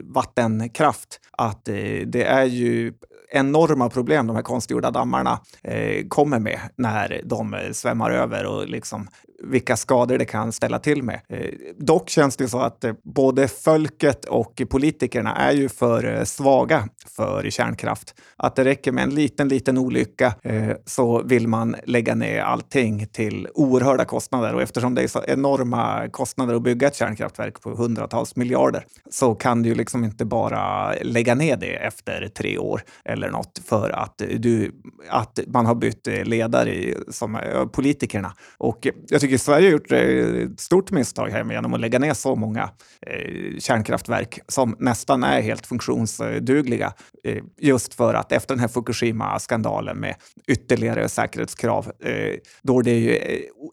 [0.04, 1.20] vattenkraft.
[1.30, 1.74] Att eh,
[2.06, 2.92] det är ju
[3.30, 8.68] enorma problem de här konstgjorda dammarna eh, kommer med när de eh, svämmar över och
[8.68, 9.08] liksom
[9.44, 11.20] vilka skador det kan ställa till med.
[11.28, 16.24] Eh, dock känns det så att eh, både folket och politikerna är ju för eh,
[16.24, 18.14] svaga för kärnkraft.
[18.36, 23.06] Att det räcker med en liten, liten olycka eh, så vill man lägga ner allting
[23.06, 24.54] till oerhörda kostnader.
[24.54, 29.34] Och eftersom det är så enorma kostnader att bygga ett kärnkraftverk på hundratals miljarder så
[29.34, 33.90] kan du ju liksom inte bara lägga ner det efter tre år eller något för
[33.90, 34.72] att, du,
[35.08, 38.32] att man har bytt eh, ledare i, som eh, politikerna.
[38.58, 42.14] Och jag tycker i Sverige har gjort ett stort misstag här genom att lägga ner
[42.14, 42.70] så många
[43.06, 46.92] eh, kärnkraftverk som nästan är helt funktionsdugliga.
[47.24, 50.14] Eh, just för att efter den här Fukushima-skandalen med
[50.46, 53.18] ytterligare säkerhetskrav, eh, då är det ju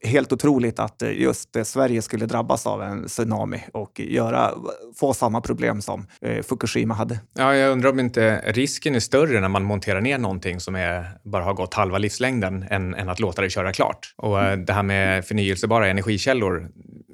[0.04, 4.52] helt otroligt att just Sverige skulle drabbas av en tsunami och göra,
[5.00, 6.08] få samma problem som
[6.44, 7.20] Fukushima hade.
[7.34, 11.06] Ja, jag undrar om inte risken är större när man monterar ner någonting som är,
[11.24, 14.14] bara har gått halva livslängden än, än att låta det köra klart.
[14.18, 16.70] Och det här med förnyelsebara energikällor,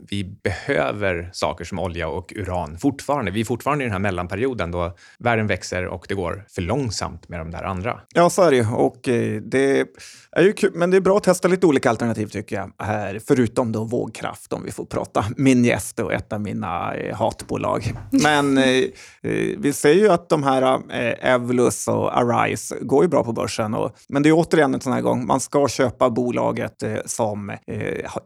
[0.10, 3.32] vi behöver saker som olja och uran fortfarande.
[3.32, 7.30] Vi är fortfarande i den här mellanperioden då världen växer och det går för långsamt
[7.30, 8.00] med de där andra.
[8.14, 8.66] Ja, så är det.
[8.66, 9.88] Och eh, det
[10.32, 12.72] är ju kul, men det är bra att testa lite olika alternativ tycker jag.
[12.86, 17.16] Här, förutom då vågkraft, om vi får prata min gäst och ett av mina eh,
[17.16, 17.94] hatbolag.
[18.12, 18.84] Men eh,
[19.58, 20.82] vi ser ju att de här
[21.22, 23.74] Evolus och Arise går ju bra på börsen.
[23.74, 27.52] Och, men det är återigen en sån här gång, man ska köpa bolaget som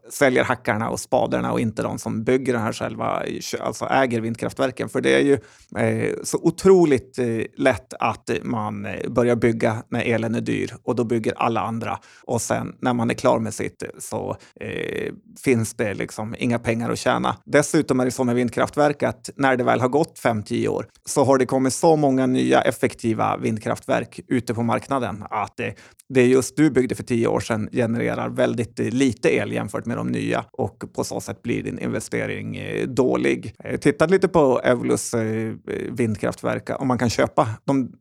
[0.09, 3.23] säljer hackarna och spaderna och inte inte de som bygger den här själva,
[3.59, 4.89] alltså äger vindkraftverken.
[4.89, 5.33] För det är ju
[5.77, 7.25] eh, så otroligt eh,
[7.57, 11.99] lätt att man eh, börjar bygga när elen är dyr och då bygger alla andra.
[12.23, 16.91] Och sen när man är klar med sitt så eh, finns det liksom inga pengar
[16.91, 17.37] att tjäna.
[17.45, 21.23] Dessutom är det så med vindkraftverk att när det väl har gått 5-10 år så
[21.23, 25.75] har det kommit så många nya effektiva vindkraftverk ute på marknaden att det,
[26.09, 29.97] det just du byggde för 10 år sedan genererar väldigt eh, lite el jämfört med
[29.97, 33.55] de nya och på så sätt blir blir din investering eh, dålig.
[33.63, 35.53] Eh, Jag tittade lite på Evolus eh,
[35.89, 37.49] vindkraftverk, om man kan köpa.
[37.65, 37.91] De,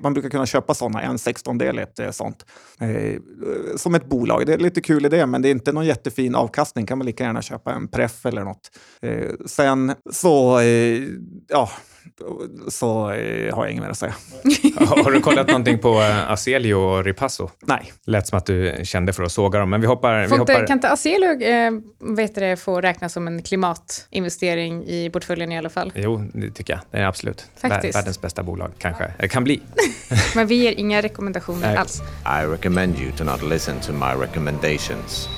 [0.00, 2.46] man brukar kunna köpa sådana, en sextondel ett sånt.
[3.76, 4.46] Som ett bolag.
[4.46, 6.86] Det är lite kul idé, men det är inte någon jättefin avkastning.
[6.86, 8.70] kan man lika gärna köpa en preff eller något.
[9.46, 10.60] Sen så,
[11.48, 11.70] ja,
[12.68, 14.14] så eh, har jag inget mer att säga.
[14.76, 17.50] Har du kollat någonting på eh, Aselio och Ripasso?
[17.60, 17.92] Nej.
[18.06, 20.22] Lät som att du kände för att såga dem, men vi hoppar...
[20.22, 20.66] Vi Får inte, hoppar...
[20.66, 25.70] kan inte Aselio eh, vet det, få räknas som en klimatinvestering i portföljen i alla
[25.70, 25.92] fall?
[25.94, 26.80] Jo, det tycker jag.
[26.90, 27.96] Det är absolut Faktiskt.
[27.96, 29.12] världens bästa bolag, kanske.
[29.18, 29.60] Det kan bli.
[30.34, 31.76] Men vi ger inga rekommendationer Nej.
[31.76, 32.02] alls.
[32.26, 35.28] I recommend you to not listen to my recommendations.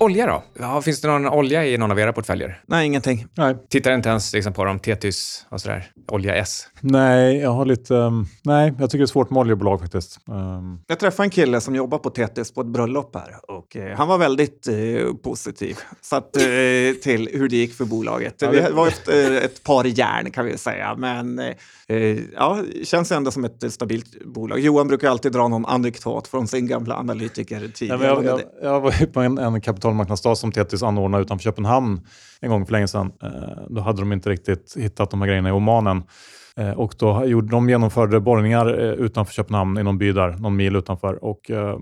[0.00, 0.42] Olja då?
[0.60, 2.60] Ja, finns det någon olja i någon av era portföljer?
[2.66, 3.26] Nej, ingenting.
[3.34, 3.56] Nej.
[3.68, 5.90] Tittar inte ens liksom på dem, Tetis och sådär.
[6.08, 6.68] Olja S.
[6.80, 7.94] Nej, jag har lite...
[7.94, 10.18] um, nej, jag tycker det är svårt med oljebolag faktiskt.
[10.28, 13.96] Um, Jag träffade en kille som jobbar på TTS på ett bröllop här och eh,
[13.96, 16.42] han var väldigt eh, positiv så att, eh,
[17.02, 18.34] till hur det gick för bolaget.
[18.38, 21.54] Ja, Vi det- var efter ett par järn kan vi säga, men eh,
[21.88, 24.58] eh, ja, känns ändå som ett stabilt bolag.
[24.58, 27.98] Johan brukar alltid dra någon anekdot från sin gamla analytiker tidigare.
[27.98, 32.00] men jag, jag, det- jag var på en, en kapitalmarknadsdag som Tetis anordnade utanför Köpenhamn
[32.40, 33.12] en gång för länge sedan.
[33.22, 33.28] Eh,
[33.68, 36.02] då hade de inte riktigt hittat de här grejerna i Omanen.
[36.58, 40.56] Eh, och då gjorde, de genomförde borrningar eh, utanför Köpenhamn, i någon by där, någon
[40.56, 41.24] mil utanför.
[41.24, 41.76] Och eh,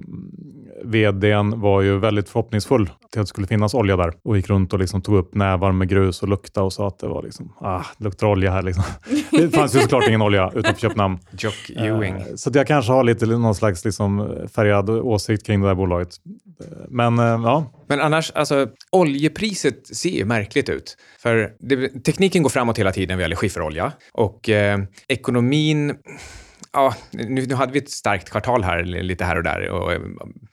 [0.84, 4.72] vdn var ju väldigt förhoppningsfull till att det skulle finnas olja där och gick runt
[4.72, 7.52] och liksom tog upp nävar med grus och lukta och sa att det var liksom,
[7.60, 8.62] ah, det luktar olja här.
[8.62, 8.84] Liksom.
[9.30, 11.18] Det fanns ju såklart ingen olja utanför Köpenhamn.
[11.38, 12.14] Jock Ewing.
[12.14, 15.74] Eh, Så att jag kanske har lite någon slags liksom färgad åsikt kring det där
[15.74, 16.08] bolaget.
[16.60, 20.96] Eh, Men eh, ja, men annars, alltså oljepriset ser ju märkligt ut.
[21.18, 23.92] För det, tekniken går framåt hela tiden vad gäller skifferolja.
[24.12, 25.94] Och eh, ekonomin...
[26.72, 30.00] Ja, nu, nu hade vi ett starkt kvartal här, lite här och där, och,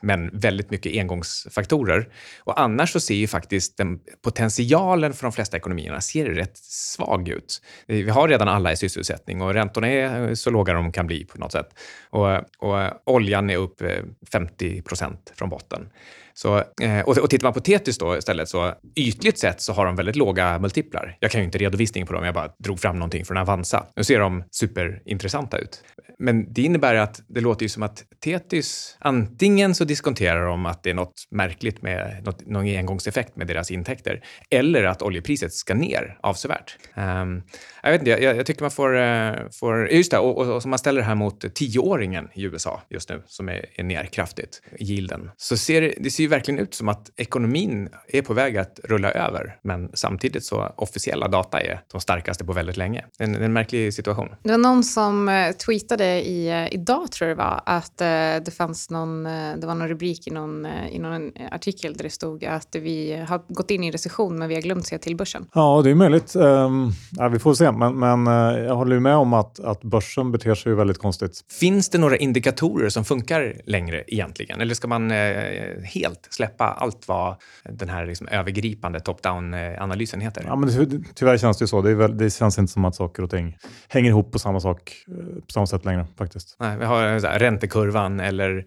[0.02, 2.10] men väldigt mycket engångsfaktorer.
[2.39, 7.30] Och annars så ser ju faktiskt den, potentialen för de flesta ekonomierna ser rätt svag
[7.30, 7.62] ut.
[7.88, 11.26] Vi har redan alla i sysselsättning och räntorna är eh, så låga de kan bli
[11.26, 11.69] på något sätt.
[12.10, 13.89] Och, och oljan är upp eh,
[14.32, 15.89] 50 procent från botten.
[16.34, 19.86] Så, eh, och, och tittar man på Tetis då istället, så ytligt sett så har
[19.86, 21.17] de väldigt låga multiplar.
[21.19, 23.86] Jag kan ju inte redovisningen på dem, jag bara drog fram någonting från Avanza.
[23.96, 25.84] Nu ser de superintressanta ut.
[26.19, 30.84] Men det innebär att det låter ju som att Tetis, antingen så diskonterar de att
[30.84, 35.74] det är något märkligt med något, någon engångseffekt med deras intäkter, eller att oljepriset ska
[35.74, 36.78] ner avsevärt.
[36.96, 37.43] Um,
[37.84, 40.56] jag vet inte, jag, jag tycker man får, eh, får eh, just det, och, och,
[40.56, 43.84] och som man ställer det här mot tioåringen i USA just nu, som är, är
[43.84, 48.22] ner kraftigt, yielden, så ser det, det ser ju verkligen ut som att ekonomin är
[48.22, 52.78] på väg att rulla över, men samtidigt så officiella data är de starkaste på väldigt
[52.78, 53.06] länge.
[53.18, 54.30] Det är en, en märklig situation.
[54.44, 58.46] Det var någon som eh, tweetade i, eh, idag, tror jag det var, att eh,
[58.46, 62.46] det fanns någon, det var någon rubrik i någon, i någon artikel där det stod
[62.46, 65.46] att vi har gått in i en recession men vi har glömt se till börsen.
[65.54, 66.36] ja det är möjligt.
[66.36, 68.26] Um, ja, vi får se, men, men
[68.64, 71.46] jag håller ju med om att, att börsen beter sig väldigt konstigt.
[71.60, 74.62] Finns det några indikatorer som funkar längre egentligen?
[74.62, 77.36] Eller ska man eh, helt släppa allt vad
[77.69, 80.43] den här liksom övergripande top-down-analysen heter?
[80.47, 81.82] Ja, men ty- tyvärr känns det ju så.
[81.82, 84.60] Det, är väl, det känns inte som att saker och ting hänger ihop på samma,
[84.60, 86.56] sak, eh, på samma sätt längre faktiskt.
[86.60, 88.65] Nej, vi har så här, räntekurvan eller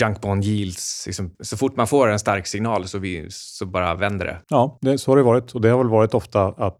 [0.00, 1.06] junk bond yields.
[1.06, 4.38] Liksom, så fort man får en stark signal så, vi, så bara vänder det.
[4.48, 5.52] Ja, det, så har det varit.
[5.52, 6.78] Och det har väl varit ofta att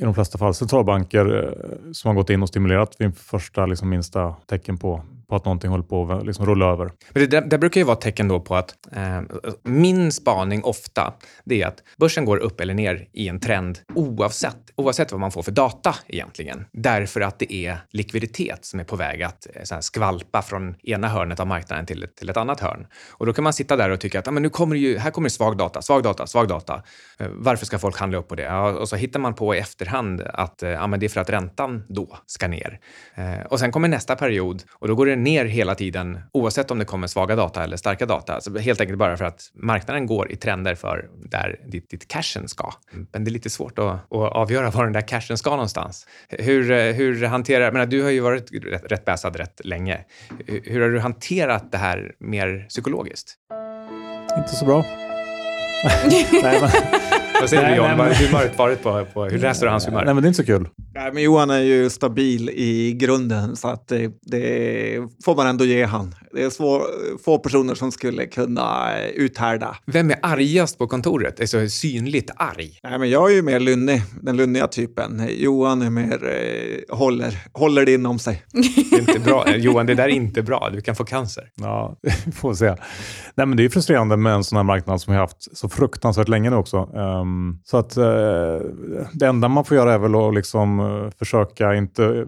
[0.00, 3.88] i de flesta fall centralbanker eh, som har gått in och stimulerat vid första liksom,
[3.88, 6.84] minsta tecken på, på att någonting håller på att liksom, rulla över.
[7.12, 9.20] Men det, där- det brukar ju vara tecken då på att eh,
[9.62, 14.56] min spaning ofta det är att börsen går upp eller ner i en trend oavsett,
[14.76, 16.64] oavsett vad man får för data egentligen.
[16.72, 21.40] Därför att det är likviditet som är på väg att eh, skvalpa från ena hörnet
[21.40, 22.86] av marknaden till, till ett annat annat hörn.
[23.10, 24.98] Och då kan man sitta där och tycka att ah, men nu kommer det ju,
[24.98, 26.82] här kommer svag data, svag data, svag data.
[27.18, 28.42] Eh, varför ska folk handla upp på det?
[28.42, 31.20] Ja, och så hittar man på i efterhand att eh, ah, men det är för
[31.20, 32.80] att räntan då ska ner.
[33.14, 36.78] Eh, och sen kommer nästa period och då går det ner hela tiden oavsett om
[36.78, 38.40] det kommer svaga data eller starka data.
[38.40, 42.48] Så helt enkelt bara för att marknaden går i trender för där ditt, ditt cashen
[42.48, 42.72] ska.
[43.12, 46.06] Men det är lite svårt att, att avgöra var den där cashen ska någonstans.
[46.28, 50.04] Hur, eh, hur hanterar, jag menar, du har ju varit rätt, rätt bäsad rätt länge.
[50.46, 53.34] Hur, hur har du hanterat det här med mer psykologiskt?
[54.38, 54.84] Inte så bra.
[56.42, 56.70] nej, men,
[57.42, 57.96] Vad säger du John?
[57.96, 60.04] men- humöret varit på, på hur läser du hans humör?
[60.04, 60.68] nej, men det är inte så kul.
[60.94, 65.64] Nej, men Johan är ju stabil i grunden så att det, det får man ändå
[65.64, 66.14] ge han.
[66.32, 66.82] Det är svår,
[67.24, 69.76] få personer som skulle kunna uthärda.
[69.86, 71.40] Vem är argast på kontoret?
[71.40, 72.78] Är så synligt arg?
[72.82, 75.28] Nej, men jag är ju mer lunnig, den lunniga typen.
[75.30, 78.42] Johan är mer eh, håller, håller det inom sig.
[78.90, 79.56] Det är inte bra.
[79.56, 80.70] Johan, det där är inte bra.
[80.72, 81.44] Du kan få cancer.
[81.54, 82.74] Ja, vi får se.
[83.34, 85.68] Nej, men det är frustrerande med en sån här marknad som vi har haft så
[85.68, 86.76] fruktansvärt länge nu också.
[86.78, 87.31] Um,
[87.64, 88.04] så att uh,
[89.12, 92.26] det enda man får göra är väl att liksom, uh, försöka inte uh,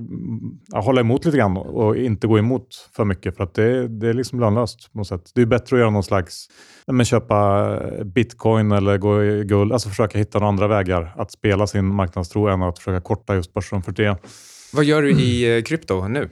[0.72, 4.12] hålla emot lite grann och, inte gå emot för mycket för att det, det är
[4.12, 5.30] liksom lönlöst på något sätt.
[5.34, 6.48] Det är bättre att göra någon slags
[6.86, 11.66] men köpa bitcoin eller gå i guld, alltså försöka hitta några andra vägar att spela
[11.66, 14.16] sin marknadstro än att försöka korta just börsen för det.
[14.72, 16.30] Vad gör du i krypto nu?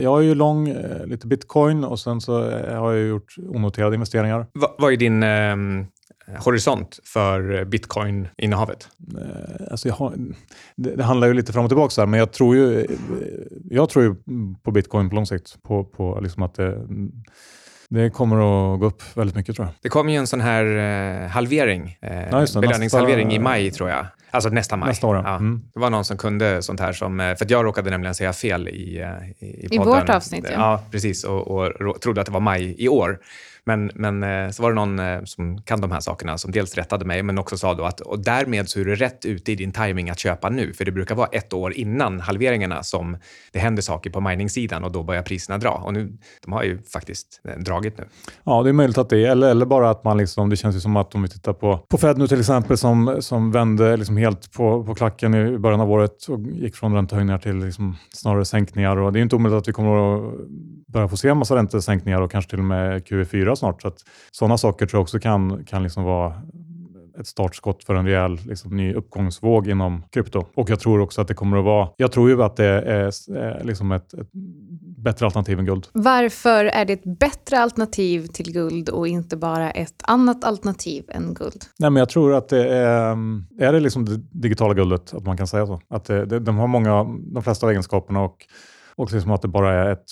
[0.00, 2.42] Jag är ju lång lite bitcoin och sen så
[2.76, 4.46] har jag gjort onoterade investeringar.
[4.54, 5.86] Va, vad är din eh,
[6.38, 8.88] horisont för bitcoin-innehavet?
[9.70, 10.14] Alltså jag har,
[10.76, 12.86] det, det, handlar ju lite fram och tillbaka, här, men jag tror ju,
[13.70, 14.14] jag tror ju
[14.62, 15.62] på bitcoin på lång sikt.
[15.62, 16.86] På, på liksom att det,
[17.88, 19.74] det kommer att gå upp väldigt mycket tror jag.
[19.82, 20.64] Det kommer ju en sån här
[21.22, 24.06] eh, halvering, eh, ja, belöningshalvering nästa, i maj tror jag.
[24.30, 24.88] Alltså nästa maj.
[24.88, 25.36] Nästa år, ja.
[25.36, 25.62] Mm.
[25.74, 28.68] Det var någon som kunde sånt här som, eh, för jag råkade nämligen säga fel
[28.68, 30.44] i, i, i, I vårt avsnitt.
[30.44, 31.24] Ja, ja precis.
[31.24, 33.18] Och, och, trodde att det var maj i år.
[33.64, 36.74] Men, men eh, så var det någon eh, som kan de här sakerna som dels
[36.74, 39.54] rättade mig, men också sa då att och därmed så är du rätt ute i
[39.54, 43.16] din timing att köpa nu, för det brukar vara ett år innan halveringarna som
[43.52, 45.70] det händer saker på mining-sidan och då börjar priserna dra.
[45.70, 46.12] Och nu,
[46.44, 48.04] de har ju faktiskt eh, dragit nu.
[48.44, 50.76] Ja, det är möjligt att det är, eller, eller bara att man liksom, det känns
[50.76, 53.96] ju som att om vi tittar på, på Fed nu till exempel som, som vände
[53.96, 57.96] liksom helt på, på klacken i början av året och gick från räntehöjningar till liksom
[58.12, 58.96] snarare sänkningar.
[58.96, 60.34] Och det är inte omöjligt att vi kommer att
[60.92, 63.82] börja få se en massa räntesänkningar och kanske till och med QE4 snart.
[63.82, 63.92] Så
[64.30, 66.42] sådana saker tror jag också kan, kan liksom vara
[67.20, 70.44] ett startskott för en rejäl liksom, ny uppgångsvåg inom krypto.
[70.54, 73.64] Och jag tror också att det kommer att vara, jag tror ju att det är,
[73.64, 74.28] liksom ett, ett
[74.96, 75.86] bättre alternativ än guld.
[75.92, 81.34] Varför är det ett bättre alternativ till guld och inte bara ett annat alternativ än
[81.34, 81.64] guld?
[81.78, 83.16] Nej, men jag tror att det är,
[83.60, 85.80] är det liksom det digitala guldet, att man kan säga så.
[85.90, 87.04] Att det, det, de har många,
[87.34, 88.46] de flesta av egenskaperna och
[88.90, 90.04] och liksom att det bara är ett,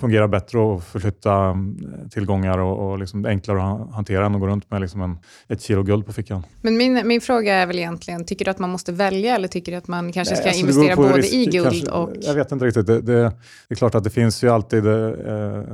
[0.00, 1.76] fungerar bättre att förflytta mm,
[2.10, 5.62] tillgångar och, och liksom enklare att hantera än att gå runt med liksom en, ett
[5.62, 6.42] kilo guld på fickan.
[6.62, 9.72] Men min, min fråga är väl egentligen, tycker du att man måste välja eller tycker
[9.72, 12.10] du att man kanske ska Nej, alltså investera både risk, i guld kanske, och...
[12.20, 12.86] Jag vet inte riktigt.
[12.86, 13.32] Det, det, det,
[13.68, 14.92] är klart att det finns ju alltid eh,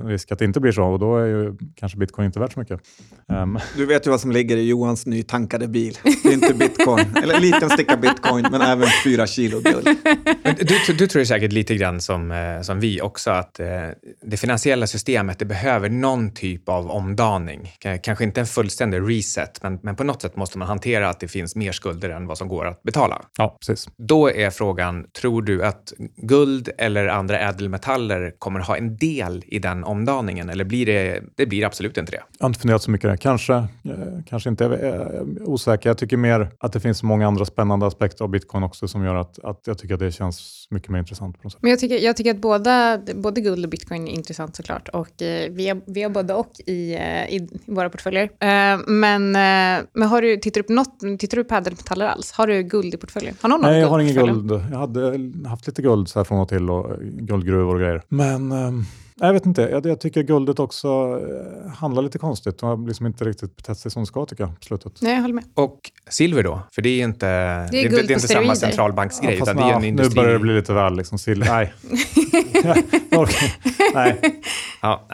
[0.04, 2.60] risk att det inte blir så och då är ju kanske bitcoin inte värt så
[2.60, 2.80] mycket.
[3.28, 3.58] Um.
[3.76, 5.98] Du vet ju vad som ligger i Johans nytankade bil.
[6.22, 9.88] Det är inte bitcoin, eller en liten sticka bitcoin, men även fyra kilo guld.
[10.58, 13.66] Du, du tror säkert lite grann som Eh, som vi också, att eh,
[14.22, 17.72] det finansiella systemet det behöver någon typ av omdaning.
[18.02, 21.28] Kanske inte en fullständig reset, men, men på något sätt måste man hantera att det
[21.28, 23.22] finns mer skulder än vad som går att betala.
[23.38, 23.88] Ja, precis.
[23.96, 29.58] Då är frågan, tror du att guld eller andra ädelmetaller kommer ha en del i
[29.58, 30.50] den omdaningen?
[30.50, 32.22] Eller blir det, det blir absolut inte det?
[32.38, 33.16] Jag har inte funderat så mycket där.
[33.16, 33.66] Kanske, eh,
[34.26, 34.64] kanske inte.
[34.64, 35.90] Jag är osäker.
[35.90, 39.14] Jag tycker mer att det finns många andra spännande aspekter av bitcoin också som gör
[39.14, 41.36] att, att jag tycker att det känns mycket mer intressant.
[41.36, 41.62] På något sätt.
[41.62, 44.88] Men jag tycker, jag tycker att båda, både guld och bitcoin är intressant såklart.
[44.88, 48.22] Och eh, vi, har, vi har både och i, eh, i, våra portföljer.
[48.24, 52.32] Eh, men, eh, men har du, tittar, du på något, tittar du på ädelmetaller alls?
[52.32, 53.34] Har du guld i portföljen?
[53.40, 54.50] Har någon Nej, jag har ingen guld.
[54.50, 58.02] Jag hade haft lite guld så här från och till och guldgruvor och grejer.
[58.08, 58.84] Men ehm,
[59.20, 59.62] jag vet inte.
[59.62, 62.58] Jag, jag tycker guldet också eh, handlar lite konstigt.
[62.58, 64.92] De har liksom inte riktigt betett sig som de ska tycker jag på slutet.
[65.02, 65.44] Nej, jag håller med.
[65.54, 66.60] Och silver då?
[66.72, 69.34] För det är inte, det är det, det är inte samma centralbanksgrej.
[69.34, 70.14] Ja, utan det är en industri...
[70.14, 71.18] Nu börjar det bli lite väl liksom.
[71.18, 71.46] Silver.
[71.46, 71.72] Nej.
[73.94, 74.20] Nej.
[74.82, 75.08] Ja,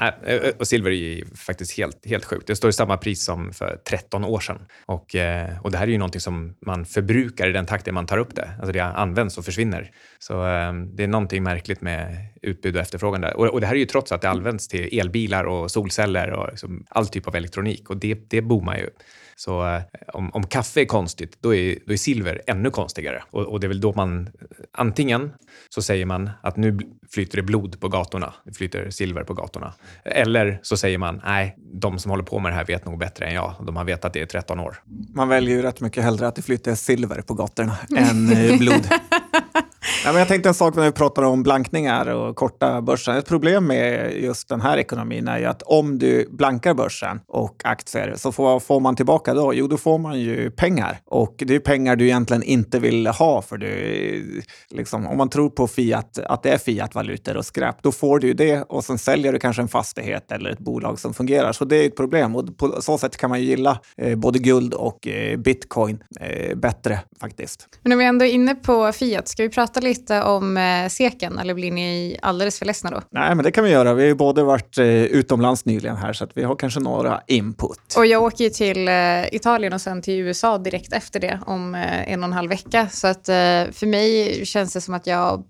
[0.58, 2.46] och silver är faktiskt helt, helt sjukt.
[2.46, 4.58] Det står i samma pris som för 13 år sedan.
[4.86, 8.06] Och, eh, och det här är ju någonting som man förbrukar i den takten man
[8.06, 8.50] tar upp det.
[8.58, 9.90] Alltså det används och försvinner.
[10.18, 13.36] Så eh, det är någonting märkligt med utbud och efterfrågan där.
[13.36, 16.48] Och, och det här är ju trots att det används till elbilar och solceller och
[16.50, 18.90] liksom all typ av elektronik och det, det boomar ju.
[19.36, 19.82] Så eh,
[20.12, 23.22] om, om, kaffe är konstigt, då är, då är silver ännu konstigare.
[23.30, 24.28] Och, och, det är väl då man...
[24.72, 25.32] Antingen
[25.68, 26.78] så säger man att nu
[27.10, 29.74] flyter det blod på gatorna, det flyter silver på gatorna.
[30.04, 33.26] Eller så säger man, nej, de som håller på med det här vet nog bättre
[33.26, 33.54] än jag.
[33.66, 34.82] De har vetat det i 13 år.
[35.14, 38.88] Man väljer ju rätt mycket hellre att det flyter silver på gatorna än eh, blod.
[40.04, 43.16] Ja, men jag tänkte en sak när vi pratar om blankningar och korta börsen.
[43.16, 47.62] Ett problem med just den här ekonomin är ju att om du blankar börsen och
[47.64, 49.54] aktier så får, får man tillbaka då?
[49.54, 51.00] Jo, då får man ju pengar.
[51.06, 55.50] Och det är pengar du egentligen inte vill ha för du, liksom, om man tror
[55.50, 58.98] på fiat, att det är fiatvalutor och skräp, då får du ju det och sen
[58.98, 61.52] säljer du kanske en fastighet eller ett bolag som fungerar.
[61.52, 64.38] Så det är ett problem och på så sätt kan man ju gilla eh, både
[64.38, 67.68] guld och eh, bitcoin eh, bättre faktiskt.
[67.82, 69.89] Men om vi ändå är inne på fiat, ska vi prata lite
[70.24, 73.00] om eh, seken eller blir ni alldeles för ledsna då?
[73.10, 73.94] Nej, men det kan vi göra.
[73.94, 77.20] Vi har ju både varit eh, utomlands nyligen här så att vi har kanske några
[77.26, 77.94] input.
[77.96, 81.74] Och jag åker ju till eh, Italien och sen till USA direkt efter det om
[81.74, 82.88] eh, en och en halv vecka.
[82.88, 83.34] Så att eh,
[83.72, 85.44] för mig känns det som att jag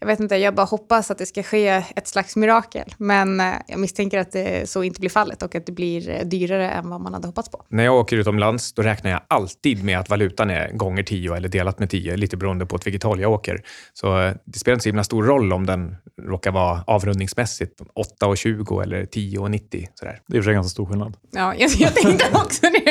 [0.00, 2.94] Jag vet inte, jag bara hoppas att det ska ske ett slags mirakel.
[2.98, 6.24] Men eh, jag misstänker att det så inte blir fallet och att det blir eh,
[6.24, 7.62] dyrare än vad man hade hoppats på.
[7.68, 11.48] När jag åker utomlands då räknar jag alltid med att valutan är gånger 10 eller
[11.48, 13.62] delat med 10, lite beroende på åt vilket håll jag åker.
[13.92, 17.80] Så eh, det spelar inte så himla stor roll om den råkar vara avrundningsmässigt
[18.20, 19.86] 8,20 eller 10,90.
[19.94, 20.20] Sådär.
[20.26, 21.16] Det är i och för sig ganska stor skillnad.
[21.30, 22.87] Ja, jag, jag tänkte också det.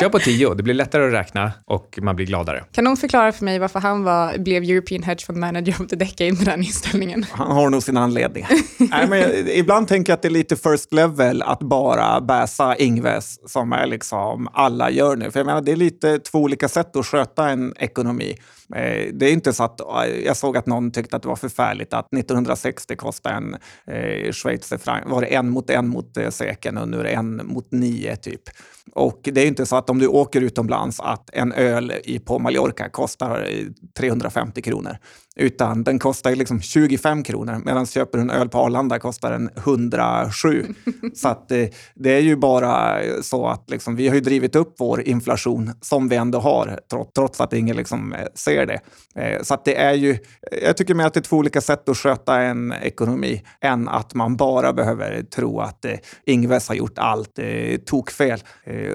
[0.00, 2.64] Kör på 10, det blir lättare att räkna och man blir gladare.
[2.72, 5.96] Kan någon förklara för mig varför han var, blev European Hedge Fund Manager of the
[5.96, 7.26] Decade med den inställningen?
[7.30, 8.46] Han har nog sin anledning.
[8.78, 12.76] Nej, men jag, ibland tänker jag att det är lite first level att bara bäsa
[12.76, 15.30] Ingves som är liksom alla gör nu.
[15.30, 18.36] För jag menar, det är lite två olika sätt att sköta en ekonomi.
[18.74, 19.80] Eh, Det är inte så att
[20.24, 23.54] jag såg att någon tyckte att det var förfärligt att 1960 kostade en
[23.94, 27.40] eh, schweizerfranc, var det en mot en mot eh, seken och nu är det en
[27.44, 28.42] mot nio typ.
[28.96, 32.38] Och det är inte så att om du åker utomlands att en öl i, på
[32.38, 33.66] Mallorca kostar eh,
[33.98, 34.98] 350 kronor.
[35.38, 39.50] Utan den kostar liksom 25 kronor medan köper du en öl på Arlanda kostar den
[39.56, 40.66] 107.
[41.14, 44.74] så att eh, det är ju bara så att liksom, vi har ju drivit upp
[44.78, 46.80] vår inflation som vi ändå har
[47.14, 48.80] trots, att ingen liksom, eh, ser det.
[49.14, 50.18] Eh, så att det är ju,
[50.62, 54.14] jag tycker mer att det är två olika sätt att sköta en ekonomi än att
[54.14, 55.84] man bara behöver tro att
[56.26, 57.38] Ingves har gjort allt
[57.86, 58.38] tokfel.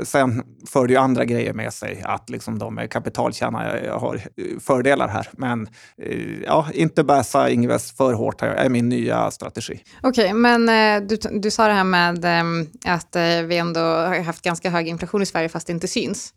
[0.04, 4.22] Sen för det ju andra grejer med sig att liksom, de kapitaltjänare har
[4.60, 5.30] fördelar här.
[5.32, 5.68] Men
[6.46, 9.84] ja, inte bäsa Ingves för hårt här, är min nya strategi.
[10.02, 14.24] Okej, men eh, du, du sa det här med eh, att eh, vi ändå har
[14.24, 16.34] haft ganska hög inflation i Sverige fast det inte syns.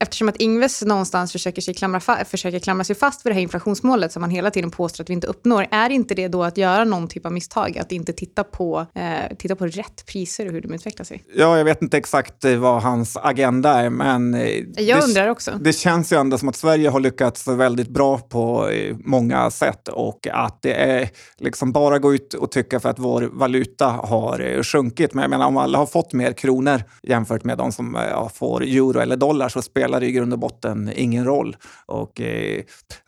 [0.00, 4.12] Eftersom att Ingves någonstans försöker, sig klamra försöker klamra sig fast vid det här inflationsmålet
[4.12, 6.84] som man hela tiden påstår att vi inte uppnår, är inte det då att göra
[6.84, 7.78] någon typ av misstag?
[7.78, 11.24] Att inte titta på, eh, titta på rätt priser och hur de utvecklar sig?
[11.34, 14.34] Ja, jag vet inte exakt eh, vad hans agenda är, men...
[14.34, 15.50] eh, Jag det, undrar också.
[15.60, 19.88] Det känns ju ändå som att Sverige har lyckats väldigt bra på eh, många sätt
[19.88, 24.62] och att det är liksom bara gå ut och tycka för att vår valuta har
[24.62, 25.14] sjunkit.
[25.14, 27.98] Men jag menar, om alla har fått mer kronor jämfört med de som
[28.34, 31.56] får euro eller dollar så spelar spelar i grund och botten ingen roll.
[31.86, 32.62] Och, eh,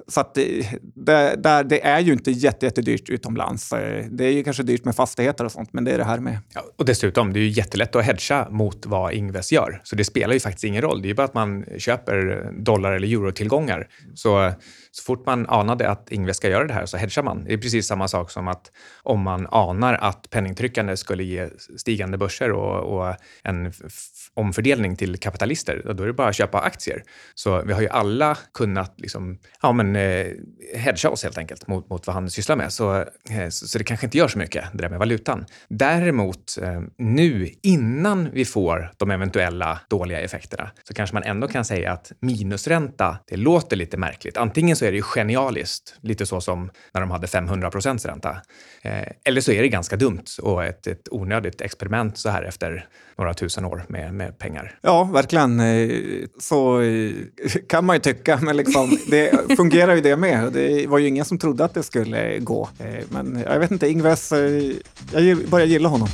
[0.08, 3.72] så att det, det, där, det är ju inte jätte, jättedyrt utomlands.
[3.72, 6.18] Eh, det är ju kanske dyrt med fastigheter och sånt, men det är det här
[6.18, 6.38] med.
[6.54, 9.80] Ja, och dessutom, det är ju jättelätt att hedga mot vad Ingves gör.
[9.84, 11.02] Så det spelar ju faktiskt ingen roll.
[11.02, 13.88] Det är ju bara att man köper dollar eller eurotillgångar.
[14.14, 14.52] Så,
[15.00, 17.44] så fort man anade att Ingves ska göra det här så hedgar man.
[17.44, 18.70] Det är precis samma sak som att
[19.02, 23.72] om man anar att penningtryckande skulle ge stigande börser och, och en
[24.34, 27.02] omfördelning till kapitalister, då är det bara att köpa aktier.
[27.34, 30.26] Så vi har ju alla kunnat liksom, ja, men, eh,
[30.74, 32.72] hedga oss helt enkelt mot, mot vad han sysslar med.
[32.72, 32.96] Så,
[33.30, 35.44] eh, så, så det kanske inte gör så mycket, det där med valutan.
[35.68, 41.64] Däremot eh, nu, innan vi får de eventuella dåliga effekterna, så kanske man ändå kan
[41.64, 44.36] säga att minusränta, det låter lite märkligt.
[44.36, 48.36] Antingen så är det ju genialiskt, lite så som när de hade 500 procents ränta.
[48.82, 52.86] Eh, eller så är det ganska dumt och ett, ett onödigt experiment så här efter
[53.18, 54.78] några tusen år med, med pengar.
[54.82, 55.60] Ja, verkligen.
[55.60, 55.90] Eh,
[56.40, 57.10] Så eh,
[57.68, 60.52] kan man ju tycka, men liksom, det fungerar ju det med.
[60.52, 62.68] Det var ju ingen som trodde att det skulle gå.
[63.08, 64.32] Men jag vet inte, Ingves,
[65.12, 66.08] jag börjar gilla honom.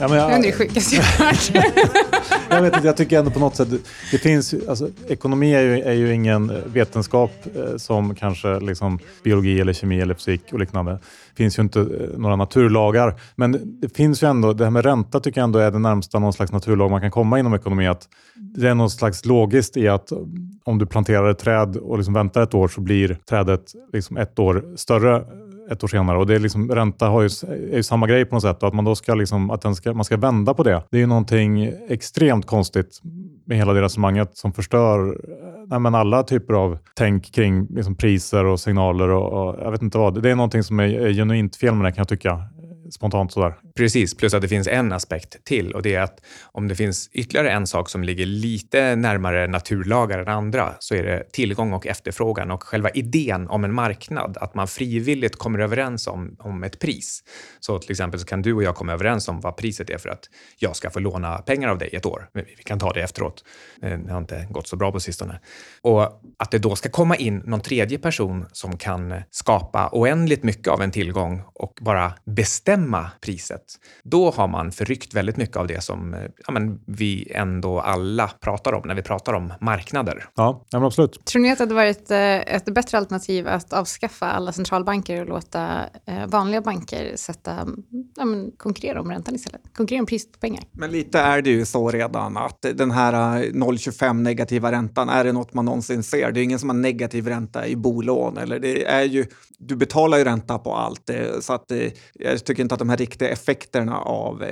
[0.00, 1.50] Ja, men Det är jag, det sjukaste jag har hört.
[2.50, 3.68] jag, vet inte, jag tycker ändå på något sätt,
[4.12, 6.52] det finns, ju- alltså, ekonomi är ju, är ju ingen
[6.88, 10.92] vetenskap eh, som kanske liksom, biologi eller kemi eller fysik och liknande.
[10.92, 13.14] Det finns ju inte eh, några naturlagar.
[13.36, 16.18] Men det finns ju ändå, det här med ränta tycker jag ändå är det närmsta
[16.18, 17.86] någon slags naturlag man kan komma inom ekonomi.
[17.86, 20.12] Att det är något slags logiskt i att
[20.64, 24.38] om du planterar ett träd och liksom väntar ett år så blir trädet liksom ett
[24.38, 25.24] år större
[25.70, 26.18] ett år senare.
[26.18, 27.28] Och det är liksom, ränta har ju,
[27.72, 28.62] är ju samma grej på något sätt.
[28.62, 30.82] Och att man då ska, liksom, att den ska, man ska vända på det.
[30.90, 33.00] Det är ju någonting extremt konstigt
[33.46, 35.14] med hela det resonemanget som förstör eh,
[35.66, 39.82] nej, men alla typer av tänk kring liksom, priser och signaler och, och jag vet
[39.82, 40.22] inte vad.
[40.22, 42.42] Det är någonting som är, är genuint fel med det kan jag tycka.
[42.90, 43.54] Spontant sådär.
[43.76, 47.10] Precis, plus att det finns en aspekt till och det är att om det finns
[47.12, 51.86] ytterligare en sak som ligger lite närmare naturlagar än andra så är det tillgång och
[51.86, 56.78] efterfrågan och själva idén om en marknad, att man frivilligt kommer överens om, om ett
[56.78, 57.22] pris.
[57.60, 60.08] Så till exempel så kan du och jag komma överens om vad priset är för
[60.08, 60.24] att
[60.58, 62.28] jag ska få låna pengar av dig ett år.
[62.32, 63.44] Vi kan ta det efteråt.
[63.82, 65.40] Eh, det har inte gått så bra på sistone.
[65.82, 70.68] Och att det då ska komma in någon tredje person som kan skapa oändligt mycket
[70.68, 73.62] av en tillgång och bara bestämma bestämma priset,
[74.02, 78.30] då har man förryckt väldigt mycket av det som eh, ja, men vi ändå alla
[78.40, 80.24] pratar om när vi pratar om marknader.
[80.36, 81.24] Ja, ja men absolut.
[81.24, 85.28] Tror ni att det hade varit eh, ett bättre alternativ att avskaffa alla centralbanker och
[85.28, 87.68] låta eh, vanliga banker sätta,
[88.16, 89.60] ja, men, konkurrera om räntan istället?
[89.76, 90.64] Konkurrera om priset på pengar?
[90.72, 95.32] Men lite är det ju så redan att den här 0,25 negativa räntan, är det
[95.32, 96.32] något man någonsin ser?
[96.32, 98.36] Det är ingen som har negativ ränta i bolån.
[98.36, 99.26] Eller det är ju,
[99.58, 101.10] du betalar ju ränta på allt.
[101.40, 101.72] Så att,
[102.12, 104.44] jag tycker inte att de här riktiga effekterna av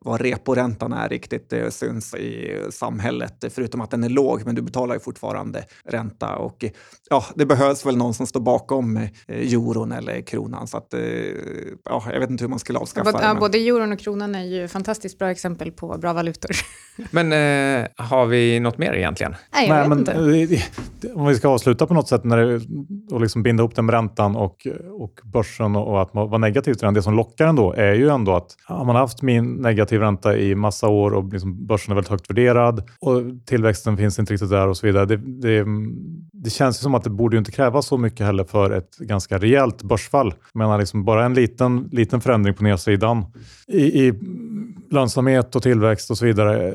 [0.00, 4.94] vad reporäntan är riktigt syns i samhället, förutom att den är låg, men du betalar
[4.94, 6.36] ju fortfarande ränta.
[6.36, 6.64] Och
[7.10, 10.66] ja, det behövs väl någon som står bakom euron eller kronan.
[10.66, 10.94] Så att,
[11.84, 13.28] ja, jag vet inte hur man skulle avskaffa både, det.
[13.28, 13.40] Men...
[13.40, 16.50] Både euron och kronan är ju fantastiskt bra exempel på bra valutor.
[17.10, 19.34] Men eh, har vi något mer egentligen?
[19.52, 20.56] Nej, jag Nej, vet men, inte.
[21.06, 22.60] eh, Om vi ska avsluta på något sätt när det,
[23.14, 24.66] och liksom binda ihop den med räntan och,
[25.00, 26.94] och börsen och, och att vara negativ till den.
[26.94, 30.36] Det som lockar ändå är ju ändå att ja, man har haft min negativ ränta
[30.36, 34.50] i massa år och liksom börsen är väldigt högt värderad och tillväxten finns inte riktigt
[34.50, 35.06] där och så vidare.
[35.06, 35.66] Det, det,
[36.32, 38.96] det känns ju som att det borde ju inte krävas så mycket heller för ett
[38.98, 40.34] ganska rejält börsfall.
[40.52, 43.24] Jag menar liksom bara en liten, liten förändring på nedsidan
[43.68, 44.12] i, i
[44.90, 46.74] lönsamhet och tillväxt och så vidare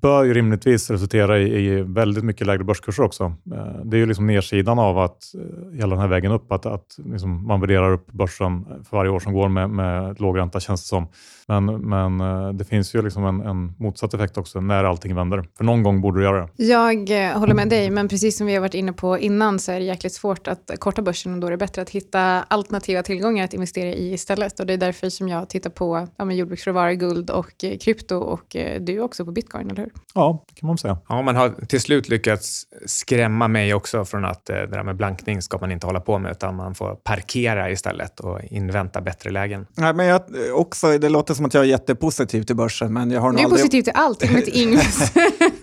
[0.00, 3.24] bör ju rimligtvis resultera i, i väldigt mycket lägre börskurser också.
[3.24, 6.66] Eh, det är ju liksom nedsidan av att eh, hela den här vägen upp, att,
[6.66, 10.60] att liksom man värderar upp börsen för varje år som går med, med låg ränta
[10.60, 11.06] känns det som.
[11.48, 15.44] Men, men eh, det finns ju liksom en, en motsatt effekt också när allting vänder.
[15.56, 16.64] För någon gång borde du göra det.
[16.64, 19.78] Jag håller med dig, men precis som vi har varit inne på innan så är
[19.78, 23.44] det jäkligt svårt att korta börsen och då är det bättre att hitta alternativa tillgångar
[23.44, 24.60] att investera i istället.
[24.60, 29.00] Och det är därför som jag tittar på ja, jordbruksråvaror, guld och krypto och du
[29.00, 29.87] också på bitcoin, eller hur?
[30.14, 30.98] Ja, det kan man säga.
[31.08, 34.96] Ja, man har till slut lyckats skrämma mig också från att eh, det där med
[34.96, 39.30] blankning ska man inte hålla på med, utan man får parkera istället och invänta bättre
[39.30, 39.66] lägen.
[39.74, 40.22] Nej, men jag,
[40.54, 43.40] också, det låter som att jag är jättepositiv till börsen, men jag har nog Du
[43.40, 43.60] är aldrig...
[43.62, 45.12] positiv till allt, med till Ingves.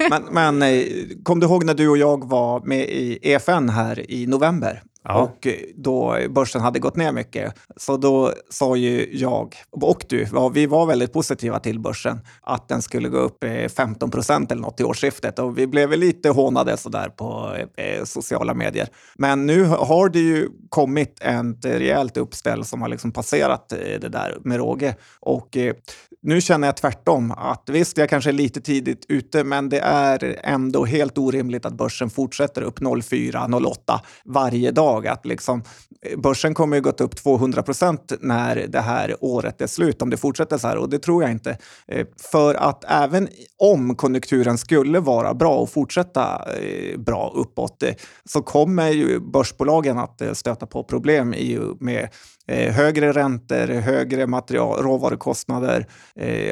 [0.09, 0.83] Men, men eh,
[1.23, 4.83] kom du ihåg när du och jag var med i EFN här i november?
[5.05, 5.21] Ja.
[5.21, 7.53] Och eh, då börsen hade gått ner mycket.
[7.77, 12.67] Så då sa ju jag och du, ja, vi var väldigt positiva till börsen, att
[12.67, 15.39] den skulle gå upp eh, 15 procent eller något i årsskiftet.
[15.39, 18.87] Och vi blev lite hånade sådär på eh, sociala medier.
[19.15, 24.09] Men nu har det ju kommit ett rejält uppställ som har liksom passerat eh, det
[24.09, 24.95] där med råge.
[25.19, 25.73] Och eh,
[26.21, 30.39] nu känner jag tvärtom, att visst, jag kanske är lite tidigt ute, men det är
[30.43, 34.94] ändå helt orimligt att börsen fortsätter upp 0,4-0,8 varje dag.
[34.95, 35.63] Att liksom,
[36.01, 40.09] eh, börsen kommer ju gått upp 200 procent när det här året är slut, om
[40.09, 40.77] det fortsätter så här.
[40.77, 41.57] Och det tror jag inte.
[41.87, 43.27] Eh, för att även
[43.57, 47.83] om konjunkturen skulle vara bra och fortsätta eh, bra uppåt,
[48.25, 52.09] så kommer ju börsbolagen att stöta på problem i, med
[52.47, 55.87] högre räntor, högre material, råvarukostnader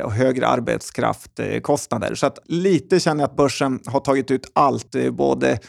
[0.04, 2.16] och högre arbetskraftkostnader.
[2.16, 5.60] Så att lite känner jag att börsen har tagit ut allt, både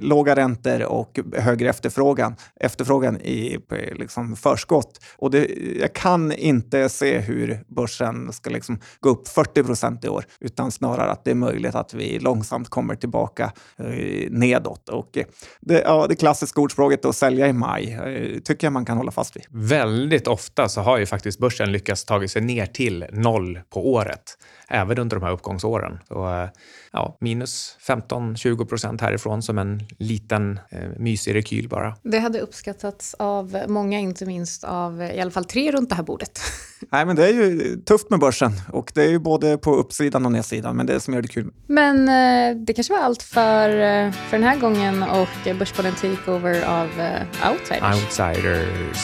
[0.00, 2.23] låga räntor och högre efterfrågan,
[2.60, 3.58] efterfrågan i
[3.92, 5.00] liksom förskott.
[5.16, 5.50] Och det,
[5.80, 10.70] jag kan inte se hur börsen ska liksom gå upp 40 procent i år, utan
[10.70, 14.88] snarare att det är möjligt att vi långsamt kommer tillbaka eh, nedåt.
[14.88, 15.24] Och eh,
[15.60, 19.12] det, ja, det klassiska ordspråket att sälja i maj eh, tycker jag man kan hålla
[19.12, 19.44] fast vid.
[19.50, 24.38] Väldigt ofta så har ju faktiskt börsen lyckats ta sig ner till noll på året,
[24.68, 25.98] även under de här uppgångsåren.
[26.08, 26.48] Så, eh,
[26.92, 31.96] ja, minus 15-20 procent härifrån som en liten eh, mysig rekyl bara.
[32.14, 36.02] Det hade uppskattats av många, inte minst av i alla fall tre runt det här
[36.02, 36.40] bordet.
[36.92, 40.26] Nej, men det är ju tufft med börsen och det är ju både på uppsidan
[40.26, 41.52] och nedsidan, men det är det som gör det kul.
[41.66, 46.64] Men eh, det kanske var allt för, eh, för den här gången och Börspodden Takeover
[46.64, 47.94] av eh, Outsiders.
[47.94, 48.98] Outsiders.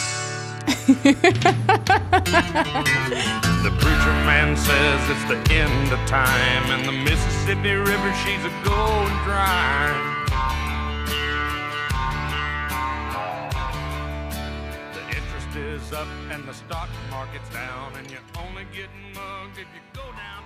[3.64, 8.52] The preacher man says it's the end of time, and the Mississippi River, she's a
[8.64, 10.19] going dry.
[15.92, 20.39] Up and the stock market's down, and you're only getting mugged if you go down.